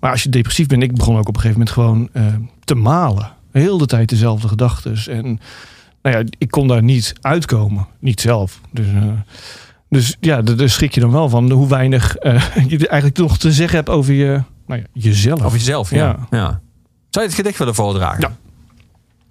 [0.00, 2.34] Maar als je depressief bent, ik begon ook op een gegeven moment gewoon eh,
[2.64, 3.32] te malen.
[3.52, 4.96] Heel de tijd dezelfde gedachten.
[5.06, 5.40] En
[6.02, 7.86] nou ja, ik kon daar niet uitkomen.
[7.98, 8.60] Niet zelf.
[8.70, 8.86] Dus,
[9.88, 13.52] dus ja, daar schrik je dan wel van hoe weinig eh, je eigenlijk nog te
[13.52, 15.42] zeggen hebt over je, nou ja, jezelf.
[15.42, 15.96] Over jezelf, ja.
[15.96, 16.26] Ja.
[16.30, 16.60] ja.
[17.10, 18.36] Zou je het gedicht willen voordragen?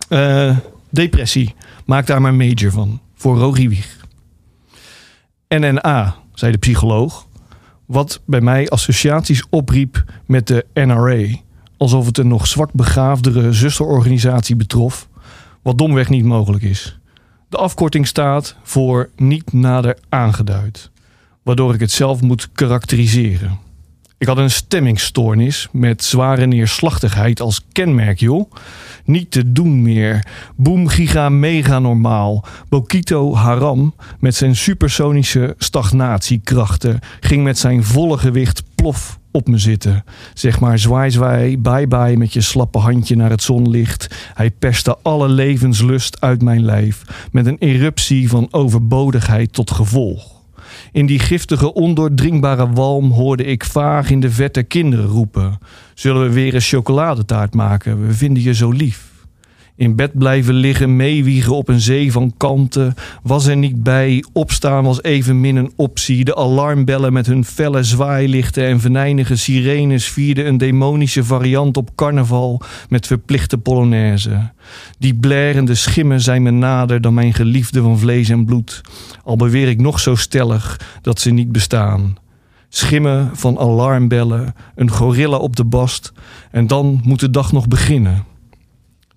[0.09, 0.49] Ja.
[0.49, 0.57] Eh,
[0.89, 1.55] depressie.
[1.85, 3.01] Maak daar maar major van.
[3.15, 3.97] Voor Rogie Wieg.
[5.47, 7.27] NNA, zei de psycholoog.
[7.85, 11.35] Wat bij mij associaties opriep met de NRA.
[11.77, 15.07] Alsof het een nog zwak begaafdere zusterorganisatie betrof.
[15.61, 16.99] Wat domweg niet mogelijk is.
[17.49, 20.91] De afkorting staat voor niet nader aangeduid.
[21.43, 23.59] Waardoor ik het zelf moet karakteriseren.
[24.19, 28.51] Ik had een stemmingstoornis met zware neerslachtigheid als kenmerk, joh.
[29.05, 30.25] Niet te doen meer.
[30.55, 32.45] Boom, giga, mega normaal.
[32.69, 40.03] Bokito Haram met zijn supersonische stagnatiekrachten ging met zijn volle gewicht plof op me zitten.
[40.33, 44.15] Zeg maar zwaai zwaai, bye bye met je slappe handje naar het zonlicht.
[44.33, 47.01] Hij perste alle levenslust uit mijn lijf
[47.31, 50.38] met een eruptie van overbodigheid tot gevolg.
[50.91, 55.57] In die giftige, ondoordringbare walm hoorde ik vaag in de vette kinderen roepen.
[55.93, 58.07] Zullen we weer een chocoladetaart maken?
[58.07, 59.08] We vinden je zo lief.
[59.79, 62.93] In bed blijven liggen, meewiegen op een zee van kanten.
[63.23, 66.25] Was er niet bij, opstaan was evenmin een optie.
[66.25, 72.61] De alarmbellen met hun felle zwaailichten en venijnige sirenes vierden een demonische variant op carnaval
[72.89, 74.51] met verplichte polonaise.
[74.97, 78.81] Die blerende schimmen zijn me nader dan mijn geliefde van vlees en bloed.
[79.23, 82.17] Al beweer ik nog zo stellig dat ze niet bestaan.
[82.69, 86.11] Schimmen van alarmbellen, een gorilla op de bast
[86.51, 88.37] en dan moet de dag nog beginnen.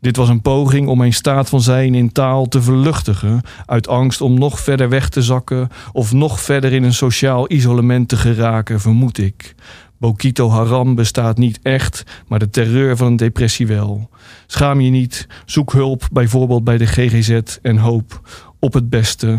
[0.03, 4.21] Dit was een poging om mijn staat van zijn in taal te verluchtigen, uit angst
[4.21, 8.81] om nog verder weg te zakken of nog verder in een sociaal isolement te geraken,
[8.81, 9.55] vermoed ik.
[9.99, 14.11] Bokito Haram bestaat niet echt, maar de terreur van een depressie wel.
[14.47, 18.21] Schaam je niet, zoek hulp, bijvoorbeeld bij de GGZ en hoop
[18.59, 19.39] op het beste.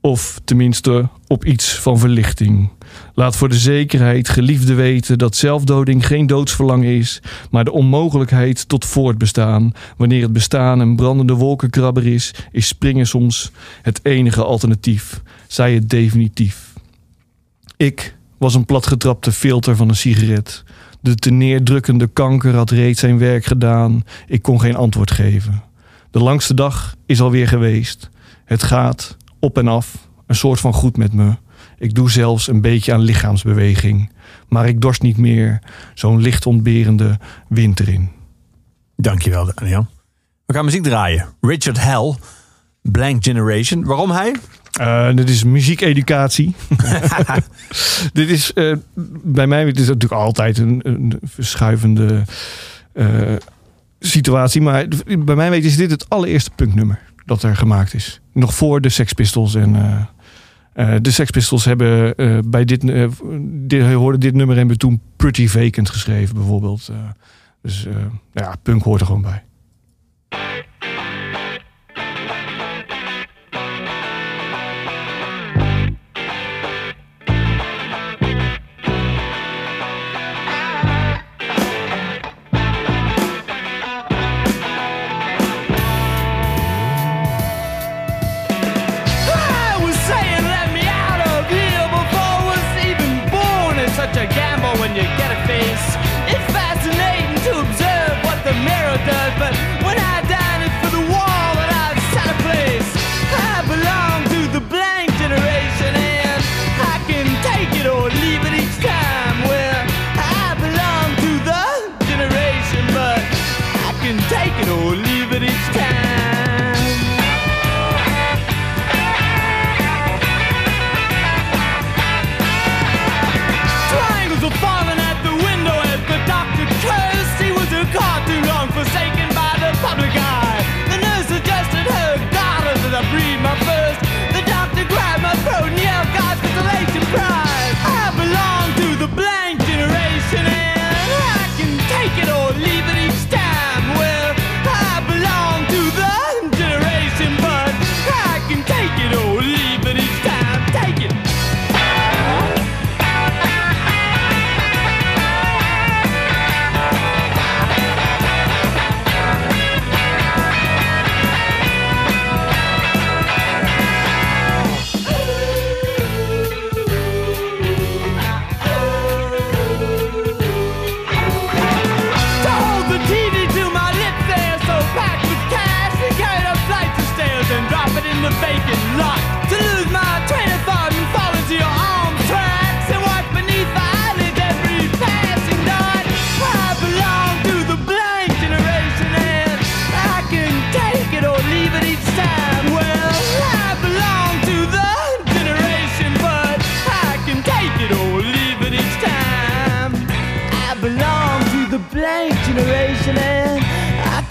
[0.00, 2.70] Of tenminste op iets van verlichting.
[3.14, 8.84] Laat voor de zekerheid geliefde weten dat zelfdoding geen doodsverlangen is, maar de onmogelijkheid tot
[8.84, 9.72] voortbestaan.
[9.96, 13.50] Wanneer het bestaan een brandende wolkenkrabber is, is springen soms
[13.82, 15.22] het enige alternatief.
[15.46, 16.72] Zij het definitief.
[17.76, 20.64] Ik was een platgetrapte filter van een sigaret.
[21.00, 24.04] De te neerdrukkende kanker had reeds zijn werk gedaan.
[24.26, 25.62] Ik kon geen antwoord geven.
[26.10, 28.10] De langste dag is alweer geweest.
[28.44, 31.34] Het gaat op en af, een soort van goed met me.
[31.82, 34.10] Ik doe zelfs een beetje aan lichaamsbeweging.
[34.48, 35.62] Maar ik dorst niet meer
[35.94, 37.18] zo'n licht ontberende
[37.48, 38.10] winter in.
[38.96, 39.86] Dankjewel, Daniel.
[40.46, 41.26] We gaan muziek draaien.
[41.40, 42.14] Richard Hell,
[42.82, 43.84] Blank Generation.
[43.84, 44.34] Waarom hij?
[44.72, 46.54] Eh, dit is muziekeducatie.
[48.12, 48.76] dit is eh,
[49.24, 52.22] bij mij het is natuurlijk altijd een, een verschuivende
[52.92, 53.36] eh,
[54.00, 54.60] situatie.
[54.60, 54.86] Maar
[55.18, 58.20] bij mij weet is dit het allereerste punknummer dat er gemaakt is.
[58.32, 59.54] Nog voor de Sex Pistols.
[59.54, 59.76] En,
[60.72, 63.08] eh, de Sex Pistols hebben eh, bij dit, eh,
[63.66, 66.90] dit, dit nummer en hebben toen Pretty Vacant geschreven bijvoorbeeld.
[67.62, 67.94] Dus eh,
[68.32, 69.44] ja, punk hoort er gewoon bij.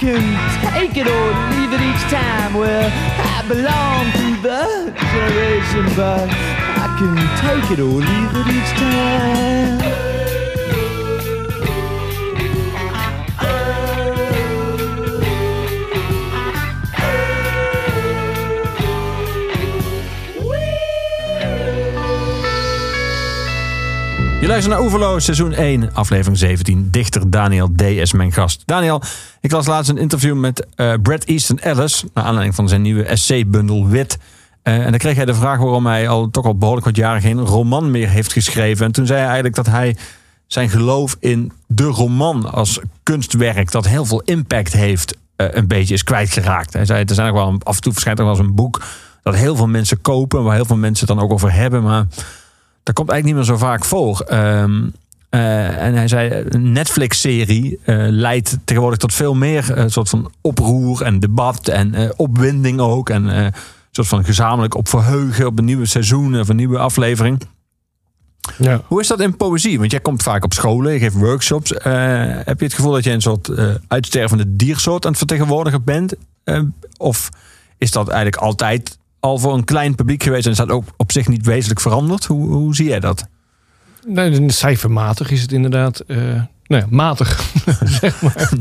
[0.01, 2.55] Can take it or leave it each time.
[2.55, 8.71] Well, I belong to the generation, but I can take it or leave it each
[8.79, 10.10] time.
[24.41, 26.87] Je luistert naar Oeverlo, seizoen 1, aflevering 17.
[26.91, 27.81] Dichter Daniel D.
[27.81, 28.63] is mijn gast.
[28.65, 29.01] Daniel,
[29.41, 32.03] ik las laatst een interview met eh, Brad Easton Ellis...
[32.13, 34.17] naar aanleiding van zijn nieuwe essay-bundel Wit.
[34.63, 37.21] Eh, en dan kreeg hij de vraag waarom hij al toch al behoorlijk wat jaren
[37.21, 38.85] geen roman meer heeft geschreven.
[38.85, 39.95] En toen zei hij eigenlijk dat hij
[40.47, 43.71] zijn geloof in de roman als kunstwerk...
[43.71, 46.73] dat heel veel impact heeft, eh, een beetje is kwijtgeraakt.
[46.73, 48.81] Hij zei, er zijn ook wel af en toe verschijnt er wel eens een boek...
[49.23, 51.83] dat heel veel mensen kopen, waar heel veel mensen het dan ook over hebben...
[51.83, 52.05] maar
[52.83, 54.19] dat komt eigenlijk niet meer zo vaak voor.
[54.19, 54.83] Ehm,
[55.29, 60.31] eh, en hij zei, een Netflix-serie eh, leidt tegenwoordig tot veel meer eh, soort van
[60.41, 63.09] oproer en debat en opwinding ook.
[63.09, 63.53] En een
[63.91, 67.41] soort van gezamenlijk op verheugen op een nieuwe seizoen of een nieuwe aflevering.
[68.57, 68.81] Ja.
[68.87, 69.79] Hoe is dat in poëzie?
[69.79, 71.69] Want jij komt vaak op scholen, je geeft workshops.
[71.69, 73.51] Heb je het gevoel dat je een soort
[73.87, 76.15] uitstervende diersoort aan het vertegenwoordigen bent?
[76.97, 77.29] Of
[77.77, 81.11] is dat eigenlijk altijd al voor een klein publiek geweest en is dat ook op
[81.11, 82.25] zich niet wezenlijk veranderd?
[82.25, 83.27] Hoe, hoe zie jij dat?
[84.07, 85.99] Nee, cijfermatig is het inderdaad.
[85.99, 86.41] eh
[86.71, 87.53] nou ja, matig,
[88.01, 88.51] zeg maar.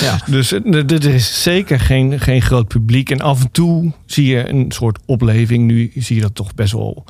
[0.00, 0.18] Ja.
[0.26, 3.10] Dus eh, er is zeker geen, geen groot publiek.
[3.10, 5.64] En af en toe zie je een soort opleving.
[5.64, 7.04] Nu zie je dat toch best wel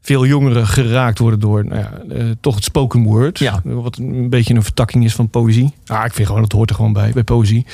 [0.00, 3.38] veel jongeren geraakt worden door nou ja, eh, toch het spoken word.
[3.38, 3.60] Ja.
[3.64, 5.72] Wat een beetje een vertakking is van poëzie.
[5.86, 7.66] Ah, ik vind gewoon, het hoort er gewoon bij, bij poëzie.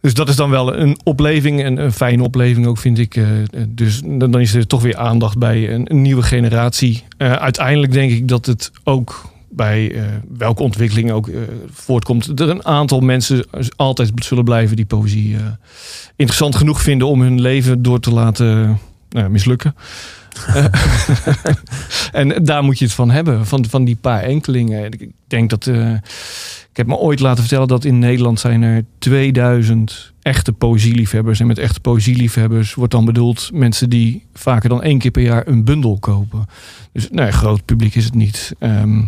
[0.00, 3.16] Dus dat is dan wel een opleving en een fijne opleving ook, vind ik.
[3.16, 3.24] Eh,
[3.68, 7.04] Dus dan is er toch weer aandacht bij een, een nieuwe generatie.
[7.16, 10.02] Eh, uiteindelijk denk ik dat het ook bij eh,
[10.38, 11.30] welke ontwikkeling ook
[11.72, 12.40] voortkomt.
[12.40, 13.44] Er een aantal mensen
[13.76, 15.36] altijd zullen blijven die poëzie
[16.16, 18.78] interessant genoeg vinden om hun leven door te laten
[19.08, 19.74] nou mislukken.
[22.12, 24.84] En daar moet je het van hebben, van, van die paar enkelingen.
[24.84, 25.70] Ik denk dat.
[26.70, 31.40] Ik heb me ooit laten vertellen dat in Nederland zijn er 2000 echte poëzieliefhebbers.
[31.40, 35.46] En met echte poëzieliefhebbers wordt dan bedoeld mensen die vaker dan één keer per jaar
[35.46, 36.46] een bundel kopen.
[36.92, 38.52] Dus nee, groot publiek is het niet.
[38.58, 38.98] Ehm,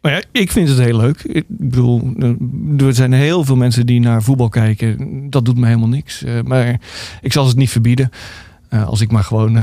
[0.00, 1.22] maar ja, ik vind het heel leuk.
[1.22, 5.26] Ik bedoel, eh, er zijn heel veel mensen die naar voetbal kijken.
[5.30, 6.22] Dat doet me helemaal niks.
[6.22, 6.80] Eh, maar
[7.20, 8.10] ik zal het niet verbieden.
[8.68, 9.52] eh, als ik maar gewoon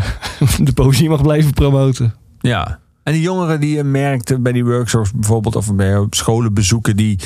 [0.64, 2.14] de poëzie mag blijven promoten.
[2.40, 2.80] Ja.
[3.08, 7.20] En die jongeren die je merkte bij die workshops bijvoorbeeld, of bij scholen bezoeken die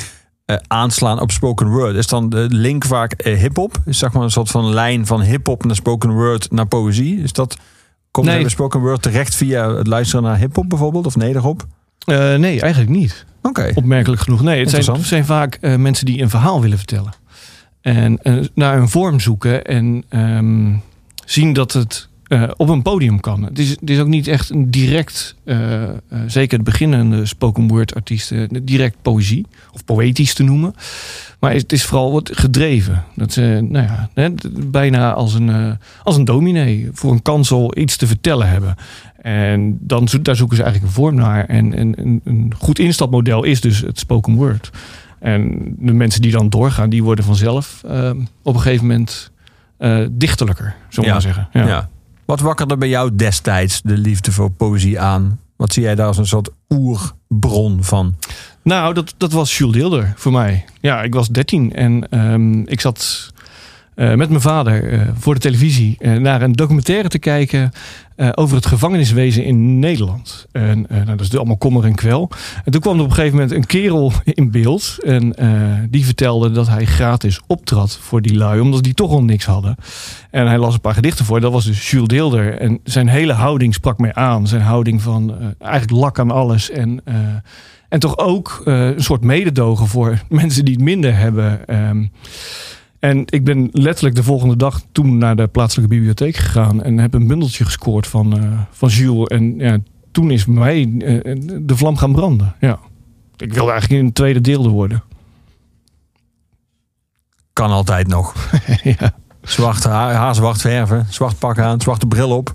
[0.44, 3.76] eh, aanslaan op spoken word, is dan de link vaak eh, hip-hop?
[3.84, 7.22] Is zeg maar een soort van lijn van hip-hop naar spoken word naar poëzie?
[7.22, 7.58] Is dat.
[8.10, 8.38] Komt Nee.
[8.38, 8.48] nee.
[8.48, 11.66] spoken word terecht via het luisteren naar hip-hop bijvoorbeeld of nederhop?
[12.04, 13.24] Eh, nee, eigenlijk niet.
[13.42, 13.72] Oké.
[13.74, 14.42] Opmerkelijk genoeg.
[14.42, 17.12] Nee, het zijn, zijn vaak mensen die een verhaal willen vertellen.
[17.80, 18.18] En
[18.54, 20.74] naar een vorm zoeken en ehm,
[21.24, 23.42] zien dat het eh, op een podium kan.
[23.44, 25.82] Het is, het is ook niet echt een direct, eh,
[26.26, 30.74] zeker de beginnende spoken word artiesten, direct poëzie of poëtisch te noemen.
[31.40, 33.04] Maar het is vooral wat gedreven.
[33.16, 34.08] Dat ze nou ja,
[34.66, 38.74] bijna als een, als een dominee voor een kansel iets te vertellen hebben.
[39.22, 41.44] En dan, zo- daar zoeken ze eigenlijk een vorm naar.
[41.46, 44.70] En, en een, een goed instapmodel is dus het spoken word.
[45.18, 48.10] En de mensen die dan doorgaan, die worden vanzelf eh,
[48.42, 49.30] op een gegeven moment
[49.78, 51.48] eh, dichterlijker, zullen we maar zeggen.
[51.52, 51.66] Ja.
[51.66, 51.88] Ja.
[52.24, 55.40] Wat wakkerde bij jou destijds de liefde voor poëzie aan?
[55.56, 58.14] Wat zie jij daar als een soort oerbron van?
[58.62, 60.64] Nou, dat, dat was Jules Deelder voor mij.
[60.80, 63.31] Ja, ik was 13 en ehm, ik zat
[63.94, 67.72] met mijn vader eh, voor de televisie eh, naar een documentaire te kijken
[68.16, 70.46] eh, over het gevangeniswezen in Nederland.
[70.52, 72.30] En eh, nou, dat is allemaal kommer en kwel.
[72.64, 75.48] En toen kwam er op een gegeven moment een kerel in beeld en eh,
[75.90, 79.76] die vertelde dat hij gratis optrad voor die lui, omdat die toch al niks hadden.
[80.30, 81.40] En hij las een paar gedichten voor.
[81.40, 82.58] Dat was dus Jules Deelder.
[82.58, 84.46] En zijn hele houding sprak mij aan.
[84.46, 86.70] Zijn houding van eh, eigenlijk lak aan alles.
[86.70, 87.14] En, eh,
[87.88, 91.66] en toch ook eh, een soort mededogen voor mensen die het minder hebben.
[91.66, 92.04] Ehm,
[93.02, 96.82] en ik ben letterlijk de volgende dag toen naar de plaatselijke bibliotheek gegaan.
[96.82, 99.26] En heb een bundeltje gescoord van, eh, van Jules.
[99.26, 99.78] En ja,
[100.12, 102.54] toen is mij eh, de vlam gaan branden.
[102.60, 102.78] Ja.
[103.36, 105.02] Ik wilde eigenlijk in een tweede deel worden.
[107.52, 108.34] Kan altijd nog.
[108.98, 109.14] ja.
[109.42, 112.52] Zwart haar, haar zwart verven, zwart pak aan, zwarte bril op.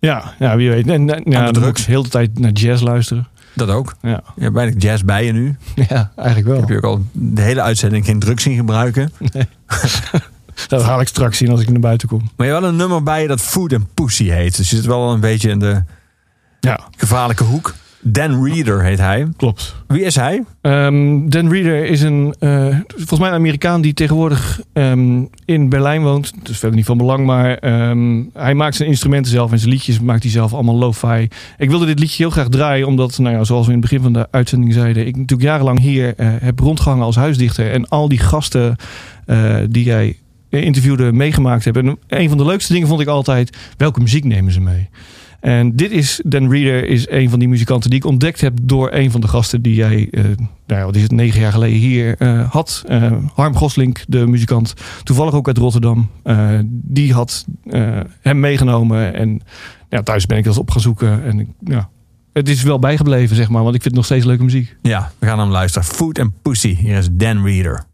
[0.00, 0.88] Ja, ja, wie weet.
[0.88, 1.66] En, en, ja, de drugs.
[1.66, 3.28] moet ik de hele tijd naar jazz luisteren.
[3.54, 3.94] Dat ook.
[4.02, 5.56] Ja, Je hebt weinig jazz bij je nu.
[5.88, 6.60] ja eigenlijk wel.
[6.60, 9.12] Heb je ook al de hele uitzending geen drugs zien gebruiken.
[10.68, 12.30] Dat haal ik straks zien als ik naar buiten kom.
[12.36, 14.56] Maar je hebt wel een nummer bij je dat Food and Pussy heet.
[14.56, 15.82] Dus je zit wel een beetje in de
[16.60, 17.74] Ja, gevaarlijke hoek.
[18.00, 19.26] Dan Reader heet hij.
[19.36, 19.74] klopt.
[19.86, 20.44] Wie is hij?
[20.60, 26.02] Ehm, Dan Reader is een, eh, volgens mij een Amerikaan die tegenwoordig ehm, in Berlijn
[26.02, 26.32] woont.
[26.38, 29.70] Dat is verder niet van belang, maar ehm, hij maakt zijn instrumenten zelf en zijn
[29.70, 31.28] liedjes maakt hij zelf allemaal lo-fi.
[31.58, 34.02] Ik wilde dit liedje heel graag draaien, omdat, nou ja, zoals we in het begin
[34.02, 37.70] van de uitzending zeiden, ik natuurlijk jarenlang hier eh, heb rondgehangen als huisdichter.
[37.70, 38.76] En al die gasten
[39.26, 40.16] eh, die jij
[40.48, 41.86] interviewde meegemaakt hebben.
[41.86, 44.88] En een van de leukste dingen vond ik altijd, welke muziek nemen ze mee?
[45.40, 48.92] En dit is, Dan Reader is een van die muzikanten die ik ontdekt heb door
[48.92, 50.24] een van de gasten die jij, eh,
[50.66, 52.84] nou wat is het, negen jaar geleden hier eh, had.
[52.86, 56.10] Eh, Harm Goslink, de muzikant, toevallig ook uit Rotterdam.
[56.70, 57.46] Die had
[58.20, 59.42] hem meegenomen en
[60.04, 61.24] thuis ben ik dat op gaan zoeken.
[61.24, 61.88] En ja,
[62.32, 64.76] het is wel bijgebleven, zeg maar, want ik vind het nog steeds leuke muziek.
[64.82, 65.88] Ja, we gaan hem luisteren.
[65.88, 66.74] Food and Pussy.
[66.74, 67.86] Hier is Dan Reader.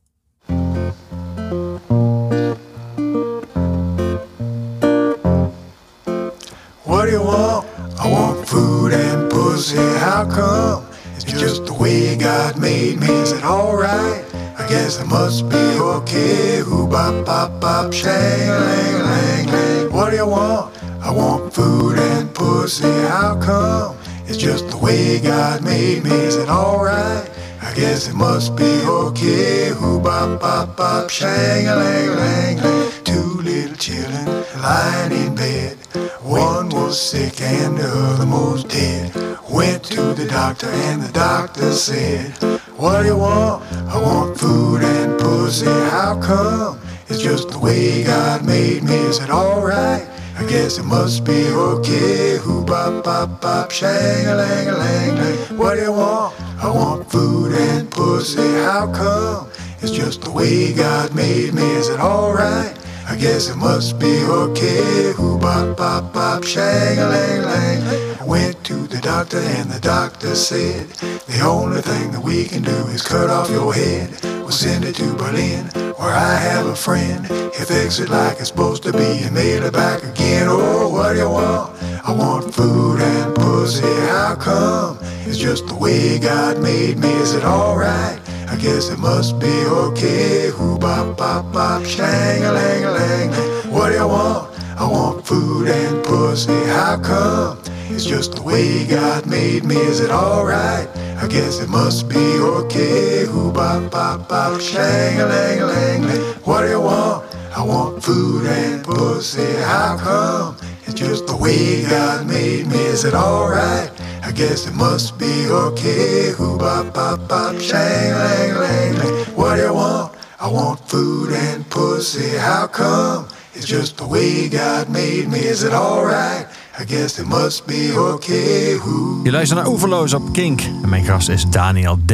[9.64, 9.98] Pussy.
[9.98, 10.86] How come?
[11.14, 13.06] It's just the way God made me.
[13.06, 14.24] Is it alright?
[14.58, 16.58] I guess it must be okay.
[16.58, 19.92] Who bop bop bop shang lang lang lang.
[19.92, 20.76] What do you want?
[21.02, 22.92] I want food and pussy.
[23.08, 23.96] How come?
[24.26, 26.10] It's just the way God made me.
[26.10, 27.30] Is it alright?
[27.62, 29.70] I guess it must be okay.
[29.70, 33.02] Who bop bop bop shang lang lang lang.
[33.04, 34.26] Two little children
[34.60, 35.78] lying in bed.
[36.24, 39.14] One was sick and the other was dead.
[39.50, 42.32] Went to the doctor and the doctor said,
[42.78, 43.62] What do you want?
[43.92, 45.66] I want food and pussy.
[45.66, 46.80] How come?
[47.08, 48.94] It's just the way God made me.
[48.94, 50.08] Is it alright?
[50.38, 52.38] I guess it must be okay.
[52.38, 55.58] Who bop bop bop, shang a lang a lang lang.
[55.58, 56.40] What do you want?
[56.64, 58.40] I want food and pussy.
[58.64, 59.50] How come?
[59.82, 61.64] It's just the way God made me.
[61.76, 62.74] Is it alright?
[63.06, 65.12] I guess it must be okay.
[65.12, 68.26] Who bop bop bop, shang a lang lang.
[68.26, 70.88] Went to the doctor and the doctor said
[71.28, 74.10] the only thing that we can do is cut off your head.
[74.22, 75.66] We'll send it to Berlin
[75.98, 77.26] where I have a friend.
[77.26, 80.46] He fix it like it's supposed to be and mail it back again.
[80.48, 81.82] Oh, what do you want?
[82.04, 83.82] I want food and pussy.
[84.08, 84.98] How come?
[85.26, 87.12] It's just the way God made me.
[87.12, 88.20] Is it alright?
[88.48, 90.48] I guess it must be okay.
[90.48, 93.70] Who bop bop bop, shang a lang a.
[93.70, 94.50] What do you want?
[94.76, 96.52] I want food and pussy.
[96.66, 97.60] How come?
[97.90, 99.76] It's just the way God made me.
[99.76, 100.88] Is it alright?
[101.22, 103.24] I guess it must be okay.
[103.24, 106.02] Who bop bop bop, shang a lang a lang.
[106.42, 107.24] What do you want?
[107.56, 109.52] I want food and pussy.
[109.62, 110.56] How come?
[110.86, 112.78] It's just the way God made me.
[112.78, 113.90] Is it alright?
[114.22, 116.32] I guess it must be okay.
[116.32, 119.36] Who bop bop bop, shang lang lang lang.
[119.36, 120.13] What do you want?
[120.40, 122.36] I want food and pussy.
[122.38, 123.26] How come?
[123.52, 125.38] It's just the way God made me.
[125.38, 126.46] Is it alright?
[126.80, 128.78] I guess it must be okay.
[129.22, 130.60] Je luistert naar Oeverloos op Kink.
[130.60, 132.12] En mijn gast is Daniel D.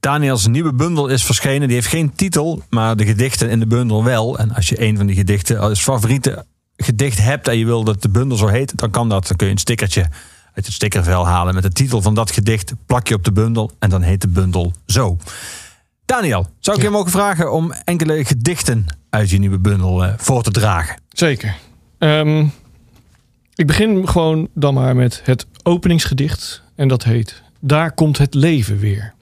[0.00, 1.66] Daniels nieuwe bundel is verschenen.
[1.66, 4.38] Die heeft geen titel, maar de gedichten in de bundel wel.
[4.38, 6.46] En als je een van die gedichten als favoriete
[6.76, 9.26] gedicht hebt en je wil dat de bundel zo heet, dan kan dat.
[9.26, 10.00] Dan kun je een stickertje
[10.54, 12.72] uit het stickervel halen met de titel van dat gedicht.
[12.86, 15.16] Plak je op de bundel en dan heet de bundel zo.
[16.04, 20.42] Daniel, zou ik je mogen vragen om enkele gedichten uit je nieuwe bundel eh, voor
[20.42, 21.00] te dragen?
[21.08, 21.56] Zeker.
[21.98, 22.46] Ehm,
[23.54, 26.62] ik begin gewoon dan maar met het openingsgedicht.
[26.74, 29.14] En dat heet Daar komt het leven weer.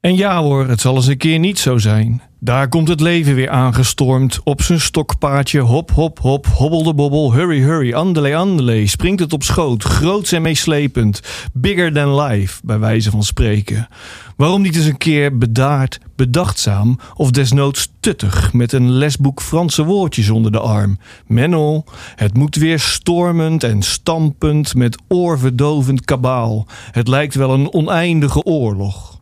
[0.00, 2.22] En ja hoor, het zal eens een keer niet zo zijn.
[2.44, 4.40] Daar komt het leven weer aangestormd.
[4.42, 8.86] Op zijn stokpaardje, hop, hop, hop, hobbel de bobbel, hurry, hurry, andele, andele.
[8.86, 11.20] Springt het op schoot, groots en meeslepend.
[11.52, 13.88] Bigger than life, bij wijze van spreken.
[14.36, 20.30] Waarom niet eens een keer bedaard, bedachtzaam of desnoods tuttig met een lesboek Franse woordjes
[20.30, 20.98] onder de arm?
[21.26, 21.84] Menno,
[22.14, 26.66] het moet weer stormend en stampend met oorverdovend kabaal.
[26.90, 29.20] Het lijkt wel een oneindige oorlog.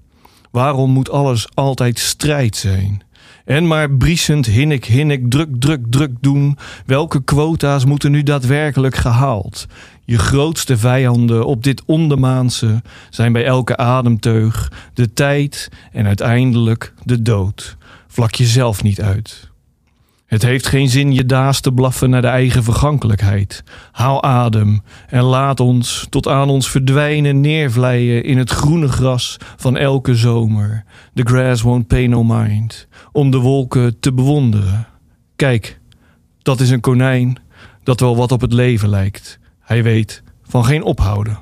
[0.50, 3.02] Waarom moet alles altijd strijd zijn?
[3.44, 6.58] En maar briesend hinnik, hinnik, druk, druk, druk doen.
[6.86, 9.66] Welke quota's moeten nu daadwerkelijk gehaald?
[10.04, 17.22] Je grootste vijanden op dit ondermaanse zijn bij elke ademteug de tijd en uiteindelijk de
[17.22, 17.76] dood.
[18.06, 19.51] Vlak jezelf niet uit.
[20.32, 23.62] Het heeft geen zin je daas te blaffen naar de eigen vergankelijkheid.
[23.90, 29.76] Haal adem en laat ons tot aan ons verdwijnen neervlijen in het groene gras van
[29.76, 30.84] elke zomer.
[31.14, 32.86] The grass won't pay no mind.
[33.10, 34.86] Om de wolken te bewonderen.
[35.36, 35.80] Kijk,
[36.42, 37.36] dat is een konijn
[37.82, 39.38] dat wel wat op het leven lijkt.
[39.60, 41.38] Hij weet van geen ophouden.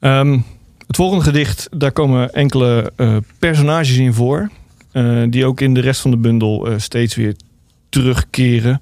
[0.00, 0.40] Ehm,
[0.86, 4.50] het volgende gedicht, daar komen enkele eh, personages in voor.
[4.92, 7.34] Eh, die ook in de rest van de bundel eh, steeds weer
[7.88, 8.78] terugkeren.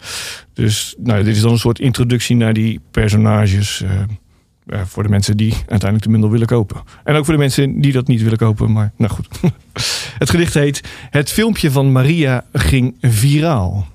[0.53, 3.83] Dus nou, dit is dan een soort introductie naar die personages.
[3.83, 6.83] eh, voor de mensen die uiteindelijk de bundel willen kopen.
[7.05, 8.73] En ook voor de mensen die dat niet willen kopen.
[8.73, 9.29] Maar nou goed.
[10.19, 10.81] Het gedicht heet
[11.11, 13.87] Het filmpje van Maria ging viraal.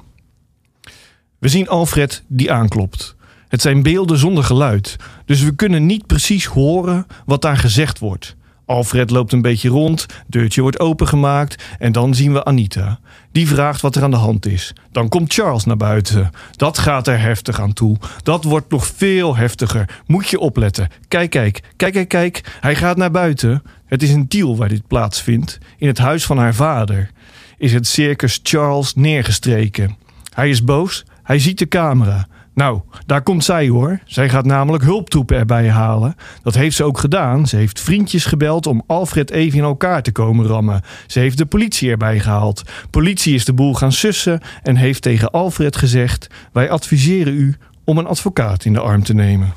[1.39, 3.15] We zien Alfred die aanklopt.
[3.47, 4.95] Het zijn beelden zonder geluid,
[5.25, 8.35] dus we kunnen niet precies horen wat daar gezegd wordt.
[8.65, 12.99] Alfred loopt een beetje rond, deurtje wordt opengemaakt en dan zien we Anita.
[13.31, 14.73] Die vraagt wat er aan de hand is.
[14.91, 16.31] Dan komt Charles naar buiten.
[16.51, 17.97] Dat gaat er heftig aan toe.
[18.23, 20.01] Dat wordt nog veel heftiger.
[20.05, 20.89] Moet je opletten.
[21.07, 22.57] Kijk, kijk, kijk, kijk, kijk.
[22.59, 23.63] Hij gaat naar buiten.
[23.85, 25.57] Het is een Tiel waar dit plaatsvindt.
[25.77, 27.11] In het huis van haar vader
[27.57, 29.97] is het circus Charles neergestreken.
[30.33, 32.27] Hij is boos, hij ziet de camera.
[32.55, 33.99] Nou, daar komt zij hoor.
[34.05, 36.15] Zij gaat namelijk hulptroepen erbij halen.
[36.43, 37.47] Dat heeft ze ook gedaan.
[37.47, 40.81] Ze heeft vriendjes gebeld om Alfred even in elkaar te komen rammen.
[41.07, 42.63] Ze heeft de politie erbij gehaald.
[42.89, 47.97] Politie is de boel gaan sussen en heeft tegen Alfred gezegd: Wij adviseren u om
[47.97, 49.53] een advocaat in de arm te nemen.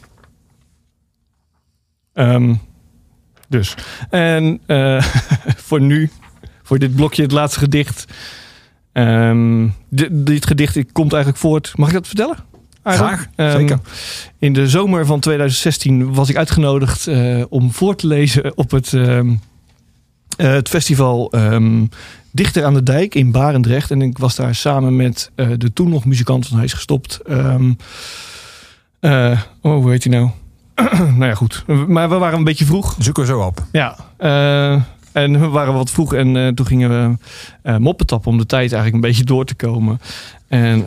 [2.12, 2.55] Ehm,
[3.48, 3.74] dus.
[4.10, 5.02] En eh,
[5.66, 6.10] voor nu,
[6.62, 8.05] voor dit blokje, het laatste gedicht.
[8.93, 11.72] Ehm, dit, dit gedicht komt eigenlijk voort.
[11.77, 12.47] Mag ik dat vertellen?
[12.97, 13.78] Graag, Ehm, zeker.
[14.39, 18.93] In de zomer van 2016 was ik uitgenodigd eh, om voor te lezen op het,
[18.93, 19.35] ehm,
[20.36, 21.85] eh, het festival ehm,
[22.31, 23.90] Dichter aan de Dijk in Barendrecht.
[23.90, 27.20] En ik was daar samen met eh, de toen nog muzikant, want hij is gestopt.
[29.01, 30.31] oh, hoe heet hij nou?
[31.19, 31.65] nou ja, goed.
[31.86, 32.97] Maar we waren een beetje vroeg.
[32.98, 33.65] Zoeken we zo op.
[33.73, 33.97] Ja.
[34.16, 34.82] eh,
[35.12, 37.16] En we waren wat vroeg en toen gingen we
[37.62, 40.01] eh moppen tappen om de tijd eigenlijk een beetje door te komen.
[40.48, 40.86] En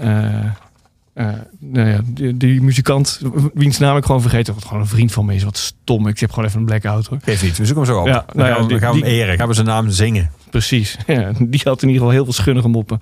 [1.13, 3.21] eh, eh, nou ja, die, die muzikant,
[3.53, 6.07] wiens naam ik gewoon vergeten, wat gewoon een vriend van me is, wat stom.
[6.07, 7.17] Ik heb gewoon even een blackout hoor.
[7.23, 8.07] Geef niet, we zoeken hem zo op.
[8.07, 9.65] Ja, dan nou ja, gaan we, die- dan gaan we hem eren, gaan we zijn
[9.65, 10.31] naam zingen.
[10.49, 10.97] Precies.
[11.07, 12.97] Ja, die had in ieder geval heel veel schunnige moppen.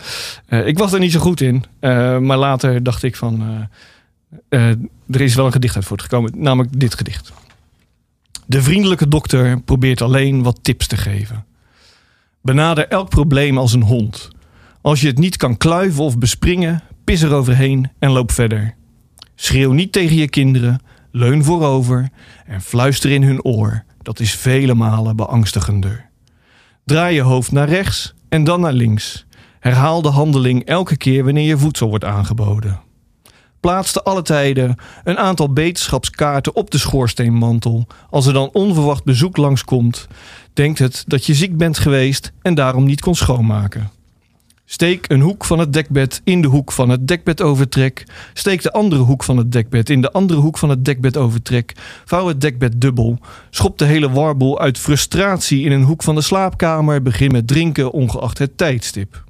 [0.46, 1.64] Eh, ik was er niet zo goed in.
[1.80, 3.68] eh, maar later dacht ik van...
[4.50, 4.76] eh, eh,
[5.10, 6.32] er is wel een gedicht uit voortgekomen.
[6.36, 7.32] Namelijk dit gedicht.
[8.46, 11.46] De vriendelijke dokter probeert alleen wat tips te geven.
[12.42, 14.30] Benader elk probleem als een hond.
[14.82, 16.82] Als je het niet kan kluiven of bespringen...
[17.10, 18.76] pis er overheen en loop verder.
[19.36, 20.82] Schreeuw niet tegen je kinderen.
[21.12, 22.10] Leun voorover
[22.46, 23.84] en fluister in hun oor.
[24.02, 26.10] Dat is vele malen beangstigender.
[26.86, 29.26] Draai je hoofd naar rechts en dan naar links.
[29.60, 32.82] Herhaal de handeling elke keer wanneer je voedsel wordt aangeboden.
[33.60, 37.88] Plaats te alle tijden een aantal beterschapskaarten op de schoorsteenmantel.
[38.10, 40.08] Als er dan onverwacht bezoek langskomt,
[40.54, 43.99] denkt het dat je ziek bent geweest en daarom niet kon schoonmaken.
[44.72, 48.04] Steek een hoek van het dekbed in de hoek van het dekbedovertrek.
[48.34, 51.74] Steek de andere hoek van het dekbed in de andere hoek van het dekbedovertrek.
[52.06, 53.20] Vouw het dekbed dubbel.
[53.50, 57.02] Schop de hele warboel uit frustratie in een hoek van de slaapkamer.
[57.02, 59.24] Begin met drinken ongeacht het tijdstip.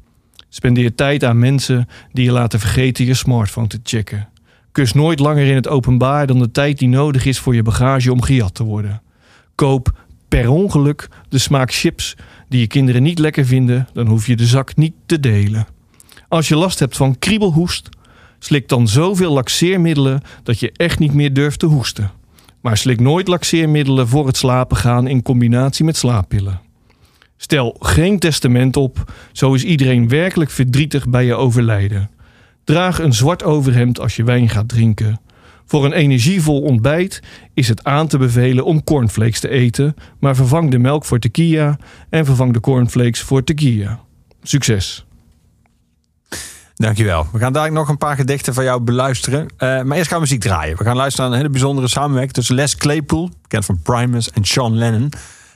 [0.50, 4.30] Spendeer tijd aan mensen die je laten vergeten je smartphone te checken.
[4.72, 8.12] Kus nooit langer in het openbaar dan de tijd die nodig is voor je bagage
[8.12, 9.02] om gejat te worden.
[9.56, 9.99] Koop
[10.30, 12.16] per ongeluk de smaak chips
[12.50, 15.68] die je kinderen niet lekker vinden, dan hoef je de zak niet te delen.
[16.28, 17.90] Als je last hebt van kriebelhoest,
[18.40, 22.12] slik dan zoveel laxeermiddelen dat je echt niet meer durft te hoesten.
[22.62, 26.62] Maar slik nooit laxeermiddelen voor het slapen gaan in combinatie met slaappillen.
[27.38, 32.10] Stel geen testament op, zo is iedereen werkelijk verdrietig bij je overlijden.
[32.64, 35.20] Draag een zwart overhemd als je wijn gaat drinken.
[35.70, 37.22] Voor een energievol ontbijt
[37.54, 41.78] is het aan te bevelen om cornflakes te eten, maar vervang de melk voor tequila
[42.10, 44.00] en vervang de cornflakes voor tequila.
[44.42, 45.06] Succes!
[46.76, 47.28] Dankjewel.
[47.32, 49.46] We gaan dadelijk nog een paar gedichten van jou beluisteren.
[49.58, 50.78] Eh, maar eerst gaan we muziek draaien.
[50.78, 54.46] We gaan luisteren naar een hele bijzondere samenwerking tussen Les Claypool, bekend van Primus, en
[54.46, 55.12] Sean Lennon.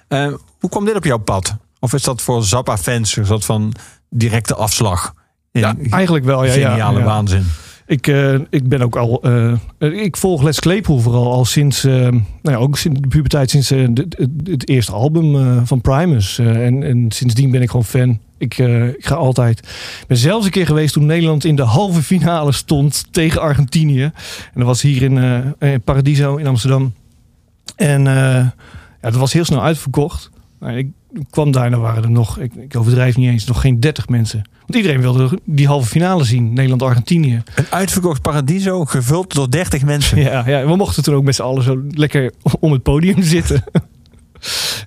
[0.07, 1.55] Eh, hoe kwam dit op jouw pad?
[1.79, 3.73] Of is dat voor Zappa-fans een soort van
[4.09, 5.13] directe afslag?
[5.51, 6.43] In Ja, eigenlijk wel.
[6.43, 7.05] Ja, ja, geniale ja.
[7.05, 7.45] waanzin.
[7.85, 9.21] Ik, eh, ik ben ook al.
[9.21, 11.83] eh, ik volg Les Claypool vooral al sinds.
[11.83, 16.39] eh, nou ja, ook sinds de puberteit, sinds het, eerste album van Primus.
[16.39, 18.19] En, en sindsdien ben ik gewoon fan.
[18.37, 18.57] Ik,
[18.97, 19.59] ik ga altijd.
[19.59, 24.03] Ik ben zelfs een keer geweest toen Nederland in de halve finale stond tegen Argentinië.
[24.03, 24.11] En
[24.53, 26.93] dat was hier in, Paradiso in Amsterdam.
[27.75, 28.53] En ja,
[29.01, 30.29] dat was heel snel uitverkocht.
[30.59, 30.87] Nou, ik
[31.29, 34.07] kwam daar en dan waren er nog, ik, ik overdrijf niet eens, nog geen 30
[34.07, 34.41] mensen.
[34.59, 37.41] Want iedereen wilde die halve finale zien, Nederland-Argentinië.
[37.55, 40.19] Een uitverkocht Paradiso gevuld door 30 mensen.
[40.21, 43.63] Ja, ja, we mochten toen ook met z'n allen zo lekker om het podium zitten.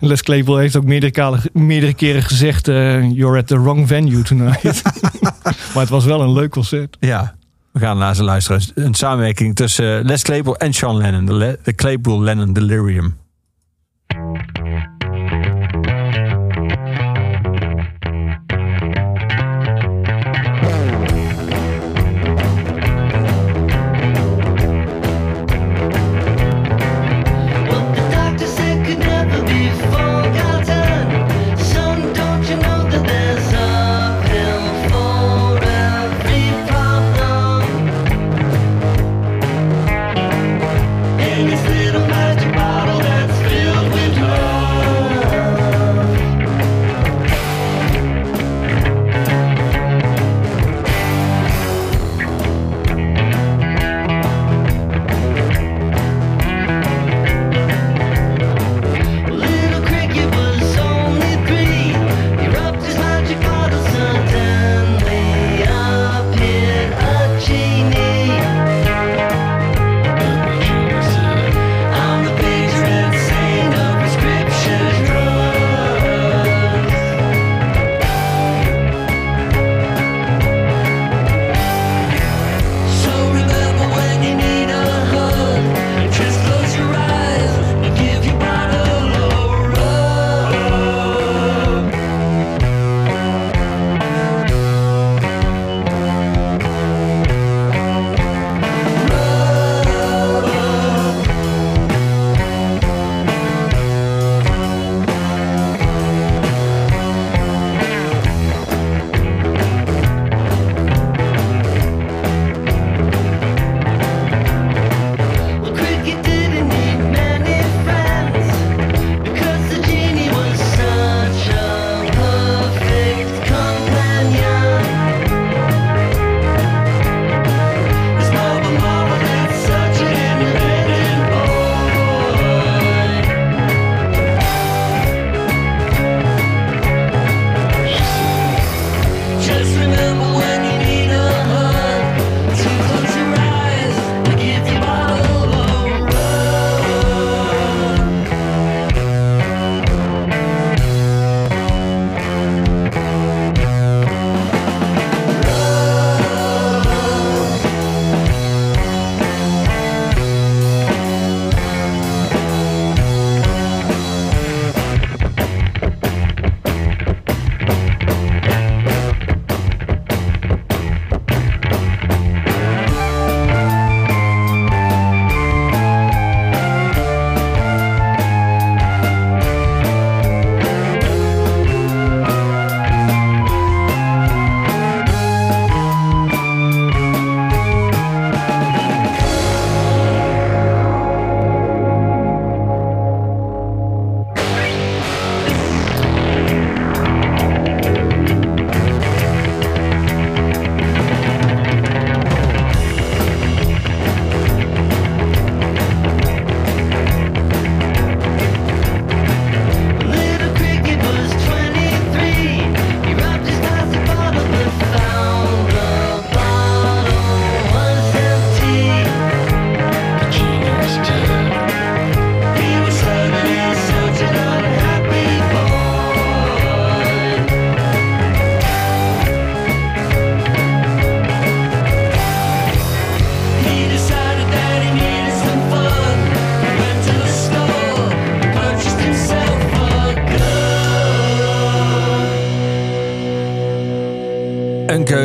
[0.00, 2.68] En Les Claypool heeft ook meerdere, meerdere keren gezegd...
[2.68, 4.82] eh, you're at the wrong venue tonight.
[5.74, 6.96] maar het was wel een leuk concert.
[7.00, 7.34] Ja.
[7.72, 8.60] We gaan naar ze luisteren.
[8.74, 11.24] Een samenwerking tussen Les Claypool en Sean Lennon.
[11.24, 13.14] De, Le- de Claypool-Lennon Delirium.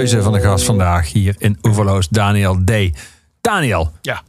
[0.01, 2.71] Keuze van de gast vandaag hier in Oeverloos, Daniel D.
[3.41, 3.91] Daniel.
[4.01, 4.21] Ja.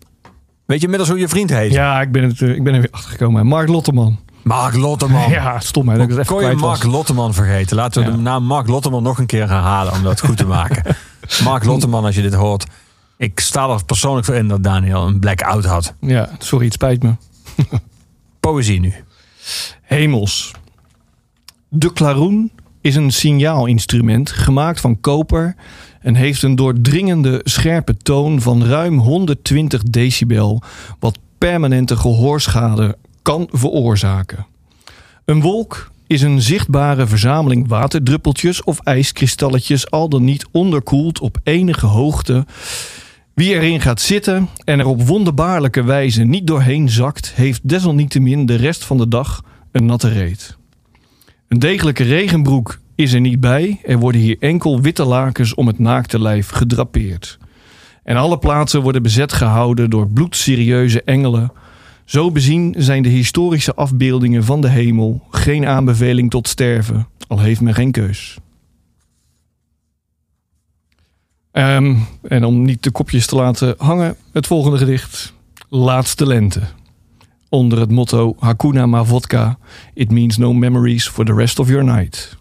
[0.65, 1.73] Weet je inmiddels hoe je vriend heet?
[1.73, 3.47] Ja, ik ben, het, eh, ik ben er weer achter gekomen.
[3.47, 4.19] Mark Lotteman.
[4.43, 5.31] Mark Lotteman.
[5.41, 5.95] Ja, stom hè.
[5.97, 6.71] Dat ik het even Kon je kwijt was.
[6.81, 7.77] Mark Lotteman vergeten?
[7.77, 8.15] Laten we Ja.
[8.17, 10.97] de naam Mark Lotteman nog een keer herhalen om dat goed te maken.
[11.45, 12.67] Mark Lotteman, als je dit hoort.
[13.17, 15.95] Ik sta er persoonlijk voor in dat Daniel een blackout had.
[16.01, 17.13] Ja, sorry, het spijt me.
[18.41, 18.95] Poëzie nu.
[19.83, 20.51] Hemels.
[21.69, 25.55] De klaroen is een signaalinstrument gemaakt van koper
[26.01, 30.63] en heeft een doordringende scherpe toon van ruim 120 decibel,
[30.99, 34.47] wat permanente gehoorschade kan veroorzaken.
[35.25, 41.87] Een wolk is een zichtbare verzameling waterdruppeltjes of ijskristalletjes, al dan niet onderkoeld op enige
[41.87, 42.47] hoogte.
[43.35, 48.55] Wie erin gaat zitten en er op wonderbaarlijke wijze niet doorheen zakt, heeft desalniettemin de
[48.55, 50.57] rest van de dag een natte reet.
[51.53, 53.81] Een degelijke regenbroek is er niet bij.
[53.85, 57.39] Er worden hier enkel witte lakens om het naakte lijf gedrapeerd.
[58.03, 61.53] En alle plaatsen worden bezet gehouden door bloedserieuze engelen.
[62.05, 67.61] Zo bezien zijn de historische afbeeldingen van de hemel geen aanbeveling tot sterven, al heeft
[67.61, 68.37] men geen keus.
[71.51, 75.35] Ehm, en om niet de kopjes te laten hangen, het volgende gedicht.
[75.69, 76.61] Laatste lente.
[77.53, 79.59] Onder het motto Hakuna Ma Vodka.
[79.95, 82.37] It means no memories for the rest of your night.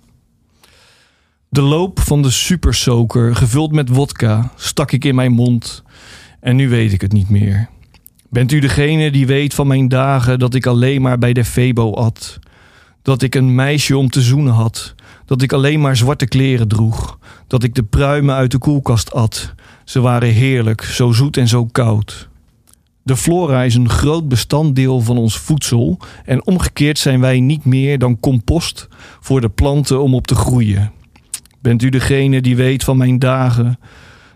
[1.50, 5.84] De loop van de supersoker, gevuld met wodka, stak ik in mijn mond.
[6.40, 7.70] En nu weet ik het niet meer.
[8.30, 11.94] Bent u degene die weet van mijn dagen dat ik alleen maar bij de Febo
[11.94, 12.40] at?
[13.02, 14.96] Dat ik een meisje om te zoenen had?
[15.26, 17.20] Dat ik alleen maar zwarte kleren droeg?
[17.48, 19.54] Dat ik de pruimen uit de koelkast at?
[19.86, 22.30] Ze waren heerlijk, zo zoet en zo koud.
[23.03, 27.99] De flora is een groot bestanddeel van ons voedsel en omgekeerd zijn wij niet meer
[27.99, 28.88] dan compost
[29.19, 30.91] voor de planten om op te groeien.
[31.60, 33.80] Bent u degene die weet van mijn dagen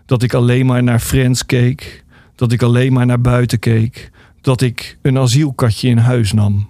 [0.06, 4.10] dat ik alleen maar naar Friends keek, dat ik alleen maar naar buiten keek,
[4.40, 6.68] dat ik een asielkatje in huis nam?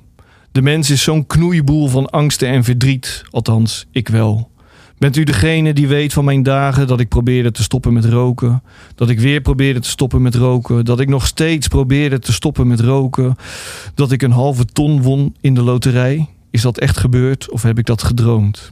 [0.52, 4.51] De mens is zo'n knoeiboel van angsten en verdriet, althans ik wel.
[4.98, 8.62] Bent u degene die weet van mijn dagen dat ik probeerde te stoppen met roken?
[8.94, 10.85] Dat ik weer probeerde te stoppen met roken?
[10.85, 13.36] Dat ik nog steeds probeerde te stoppen met roken?
[13.94, 16.28] Dat ik een halve ton won in de loterij?
[16.51, 18.70] Is dat echt gebeurd of heb ik dat gedroomd?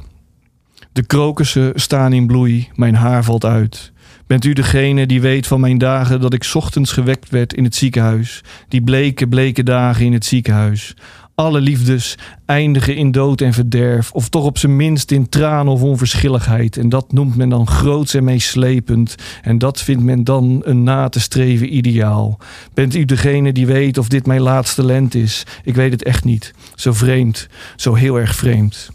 [0.92, 3.92] De krokussen staan in bloei, mijn haar valt uit.
[4.26, 7.74] Bent u degene die weet van mijn dagen dat ik ochtends gewekt werd in het
[7.74, 8.42] ziekenhuis?
[8.68, 10.94] Die bleke, bleke dagen in het ziekenhuis.
[11.34, 15.82] Alle liefdes eindigen in dood en verderf, of toch op zijn minst in tranen of
[15.82, 16.76] onverschilligheid.
[16.76, 19.14] En dat noemt men dan groots en meeslepend.
[19.42, 22.38] En dat vindt men dan een na te streven ideaal.
[22.74, 25.46] Bent u degene die weet of dit mijn laatste lent is?
[25.64, 26.54] Ik weet het echt niet.
[26.74, 28.90] Zo vreemd, zo heel erg vreemd.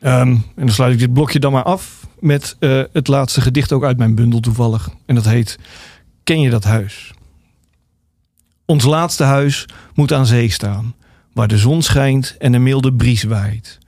[0.00, 3.72] Ehm, en dan sluit ik dit blokje dan maar af met eh, het laatste gedicht
[3.72, 4.88] ook uit mijn bundel toevallig.
[5.06, 5.58] En dat heet
[6.24, 7.12] Ken je dat huis?
[8.70, 10.94] Ons laatste huis moet aan zee staan,
[11.32, 13.78] waar de zon schijnt en een milde bries waait.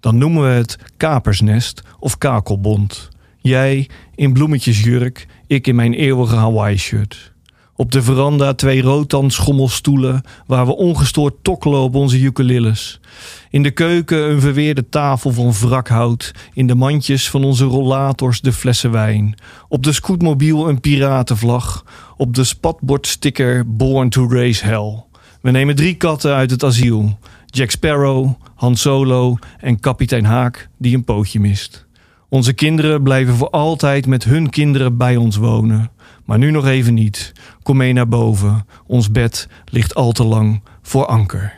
[0.00, 3.08] Dan noemen we het kapersnest of kakelbond.
[3.38, 7.32] Jij in bloemetjesjurk, ik in mijn eeuwige Hawaii-shirt.
[7.80, 13.00] Op de veranda twee rotan schommelstoelen waar we ongestoord tokkelen op onze ukuleles.
[13.50, 16.32] In de keuken een verweerde tafel van wrakhout.
[16.52, 19.34] In de mandjes van onze rollators de flessen wijn.
[19.68, 21.84] Op de scootmobiel een piratenvlag.
[22.16, 25.04] Op de spatbordsticker Born to Raise Hell.
[25.40, 27.18] We nemen drie katten uit het asiel.
[27.46, 31.86] Jack Sparrow, Han Solo en kapitein Haak die een pootje mist.
[32.28, 35.90] Onze kinderen blijven voor altijd met hun kinderen bij ons wonen.
[36.28, 37.32] Maar nu nog even niet.
[37.62, 38.66] Kom mee naar boven.
[38.86, 41.52] Ons bed ligt al te lang voor anker.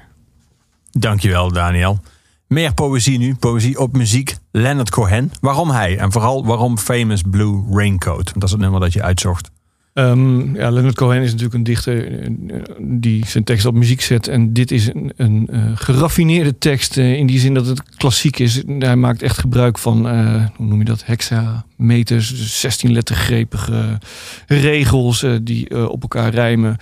[0.90, 2.00] Dankjewel, Daniel.
[2.46, 3.34] Meer poëzie nu.
[3.34, 4.36] Poëzie op muziek.
[4.50, 5.32] Leonard Cohen.
[5.40, 5.98] Waarom hij?
[5.98, 8.32] En vooral waarom Famous Blue Raincoat?
[8.34, 9.50] Dat is het nummer dat je uitzocht.
[9.92, 12.30] Ja, Leonard Cohen is natuurlijk een dichter eh,
[12.78, 14.28] die zijn tekst op muziek zet.
[14.28, 18.38] En dit is een, een eh, geraffineerde tekst eh, in die zin dat het klassiek
[18.38, 18.62] is.
[18.78, 20.08] Hij maakt echt gebruik van,
[20.56, 23.98] hoe noem je dat, hexameters, dus 16 lettergrepige
[24.46, 26.76] regels die op elkaar rijmen.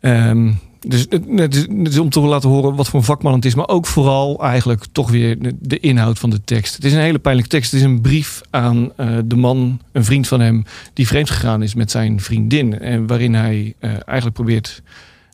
[0.00, 0.52] Ehm,
[0.86, 3.54] dus het, is, het is om te laten horen wat voor een vakman het is.
[3.54, 6.74] Maar ook vooral eigenlijk toch weer de, de inhoud van de tekst.
[6.74, 7.70] Het is een hele pijnlijke tekst.
[7.70, 10.64] Het is een brief aan eh, de man, een vriend van hem...
[10.92, 12.78] die vreemd gegaan is met zijn vriendin.
[12.78, 14.82] En waarin hij eh, eigenlijk probeert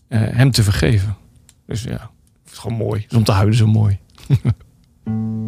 [0.09, 1.17] eh, hem te vergeven.
[1.67, 2.11] Dus ja,
[2.45, 3.01] het is gewoon mooi.
[3.03, 3.99] Het is om te huilen zo mooi.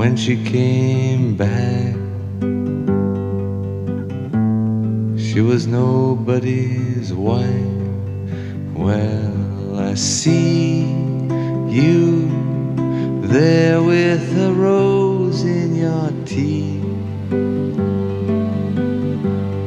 [0.00, 1.94] When she came back,
[5.20, 7.82] she was nobody's wife.
[8.72, 10.84] Well, I see
[11.68, 12.30] you
[13.28, 16.82] there with a rose in your teeth.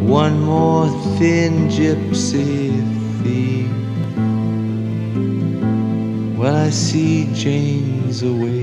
[0.02, 0.90] One more
[1.20, 2.82] thin gypsy
[3.22, 3.70] thief.
[6.36, 8.63] Well, I see Jane's away.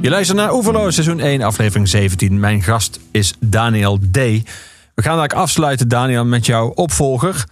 [0.00, 2.40] Je luistert naar Oeverloos, seizoen 1, aflevering 17.
[2.40, 4.14] Mijn gast is Daniel D.
[4.14, 4.42] We
[5.02, 7.44] gaan eigenlijk afsluiten, Daniel, met jouw opvolger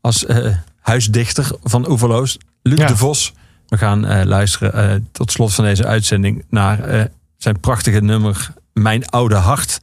[0.00, 2.86] als eh, huisdichter van Oeverloos, Luc Ja.
[2.86, 3.32] de Vos.
[3.68, 9.06] We gaan eh, luisteren eh, tot slot van deze uitzending naar zijn prachtige nummer Mijn
[9.06, 9.80] Oude Hart.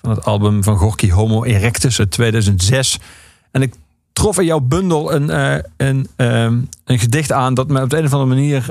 [0.00, 2.98] Van het album van Gorky Homo Erectus uit 2006.
[3.50, 3.74] En ik
[4.12, 5.28] trof in jouw bundel een,
[5.76, 8.66] een, ehm, een gedicht aan dat me op de een of andere manier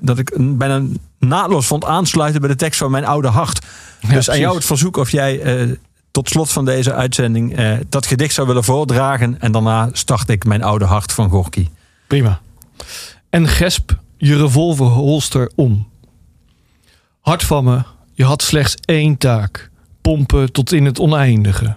[0.00, 0.82] dat ik een- bijna
[1.28, 3.66] naadloos vond aansluiten bij de tekst van mijn oude hart.
[4.08, 5.70] dus aan jou het verzoek of jij eh,
[6.10, 9.40] tot slot van deze uitzending eh, dat gedicht zou willen voordragen.
[9.40, 11.68] En daarna start ik mijn oude hart van Gorky.
[12.06, 12.40] Prima.
[13.30, 15.88] En gesp je revolverholster om.
[17.20, 17.82] Hart van me,
[18.12, 19.70] je had slechts één taak.
[20.00, 21.76] Pompen tot in het oneindige.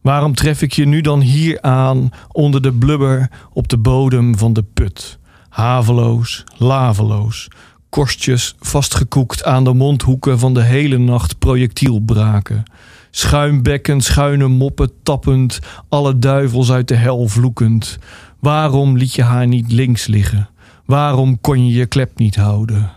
[0.00, 4.52] Waarom tref ik je nu dan hier aan onder de blubber op de bodem van
[4.52, 5.18] de put?
[5.48, 7.48] Haveloos, laveloos.
[7.92, 12.62] Korstjes vastgekoekt aan de mondhoeken van de hele nacht projectielbraken.
[13.10, 15.58] Schuimbekken, schuine moppen tappend,
[15.88, 17.98] alle duivels uit de hel vloekend.
[18.40, 20.48] Waarom liet je haar niet links liggen?
[20.84, 22.90] Waarom kon je je klep niet houden?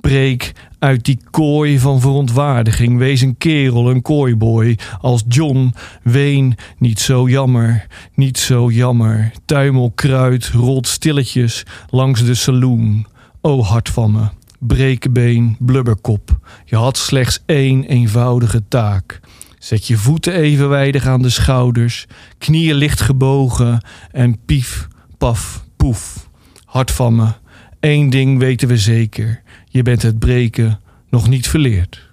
[0.00, 2.98] Breek uit die kooi van verontwaardiging.
[2.98, 4.78] Wees een kerel, een kooiboy.
[5.00, 9.32] Als John, ween niet zo jammer, niet zo jammer.
[9.44, 13.06] Tuimelkruid rolt stilletjes langs de saloon.
[13.46, 14.28] O hart van me,
[14.58, 16.38] brekenbeen, blubberkop.
[16.64, 19.20] Je had slechts één eenvoudige taak.
[19.58, 22.06] Zet je voeten evenwijdig aan de schouders,
[22.38, 26.28] knieën licht gebogen en pief, paf, poef.
[26.64, 27.32] Hart van me,
[27.80, 29.42] één ding weten we zeker.
[29.68, 32.08] Je bent het breken nog niet verleerd.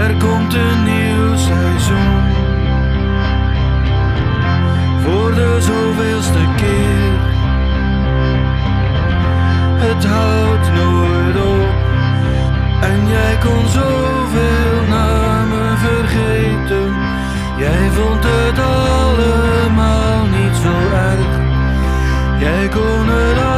[0.00, 2.22] Er komt een nieuw seizoen.
[5.02, 7.18] Voor de zoveelste keer.
[9.84, 11.68] Het houdt nooit op.
[12.80, 16.94] En jij kon zoveel naar me vergeten.
[17.58, 20.74] Jij vond het allemaal niet zo
[21.10, 21.32] erg.
[22.38, 23.49] Jij kon het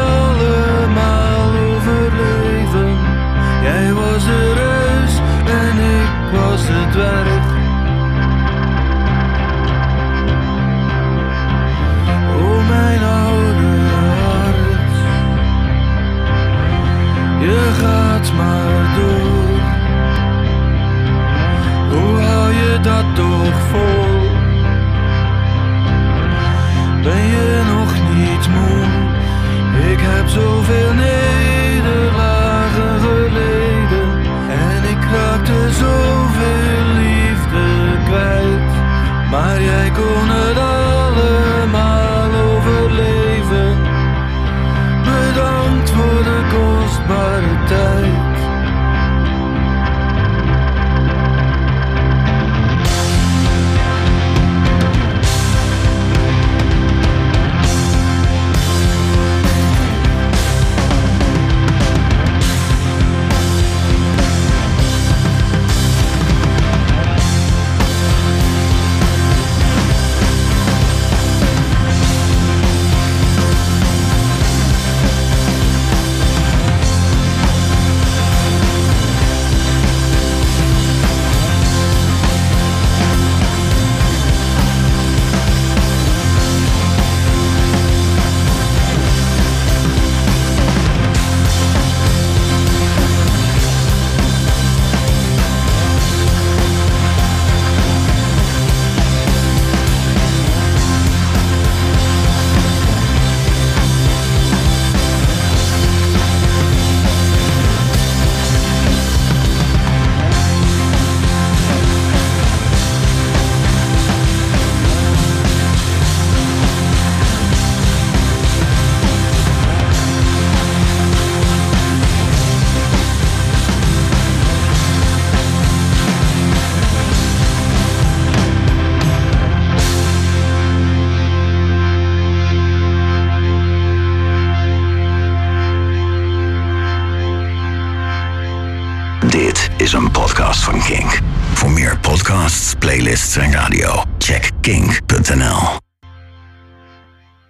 [30.32, 31.21] zoveel nederlagen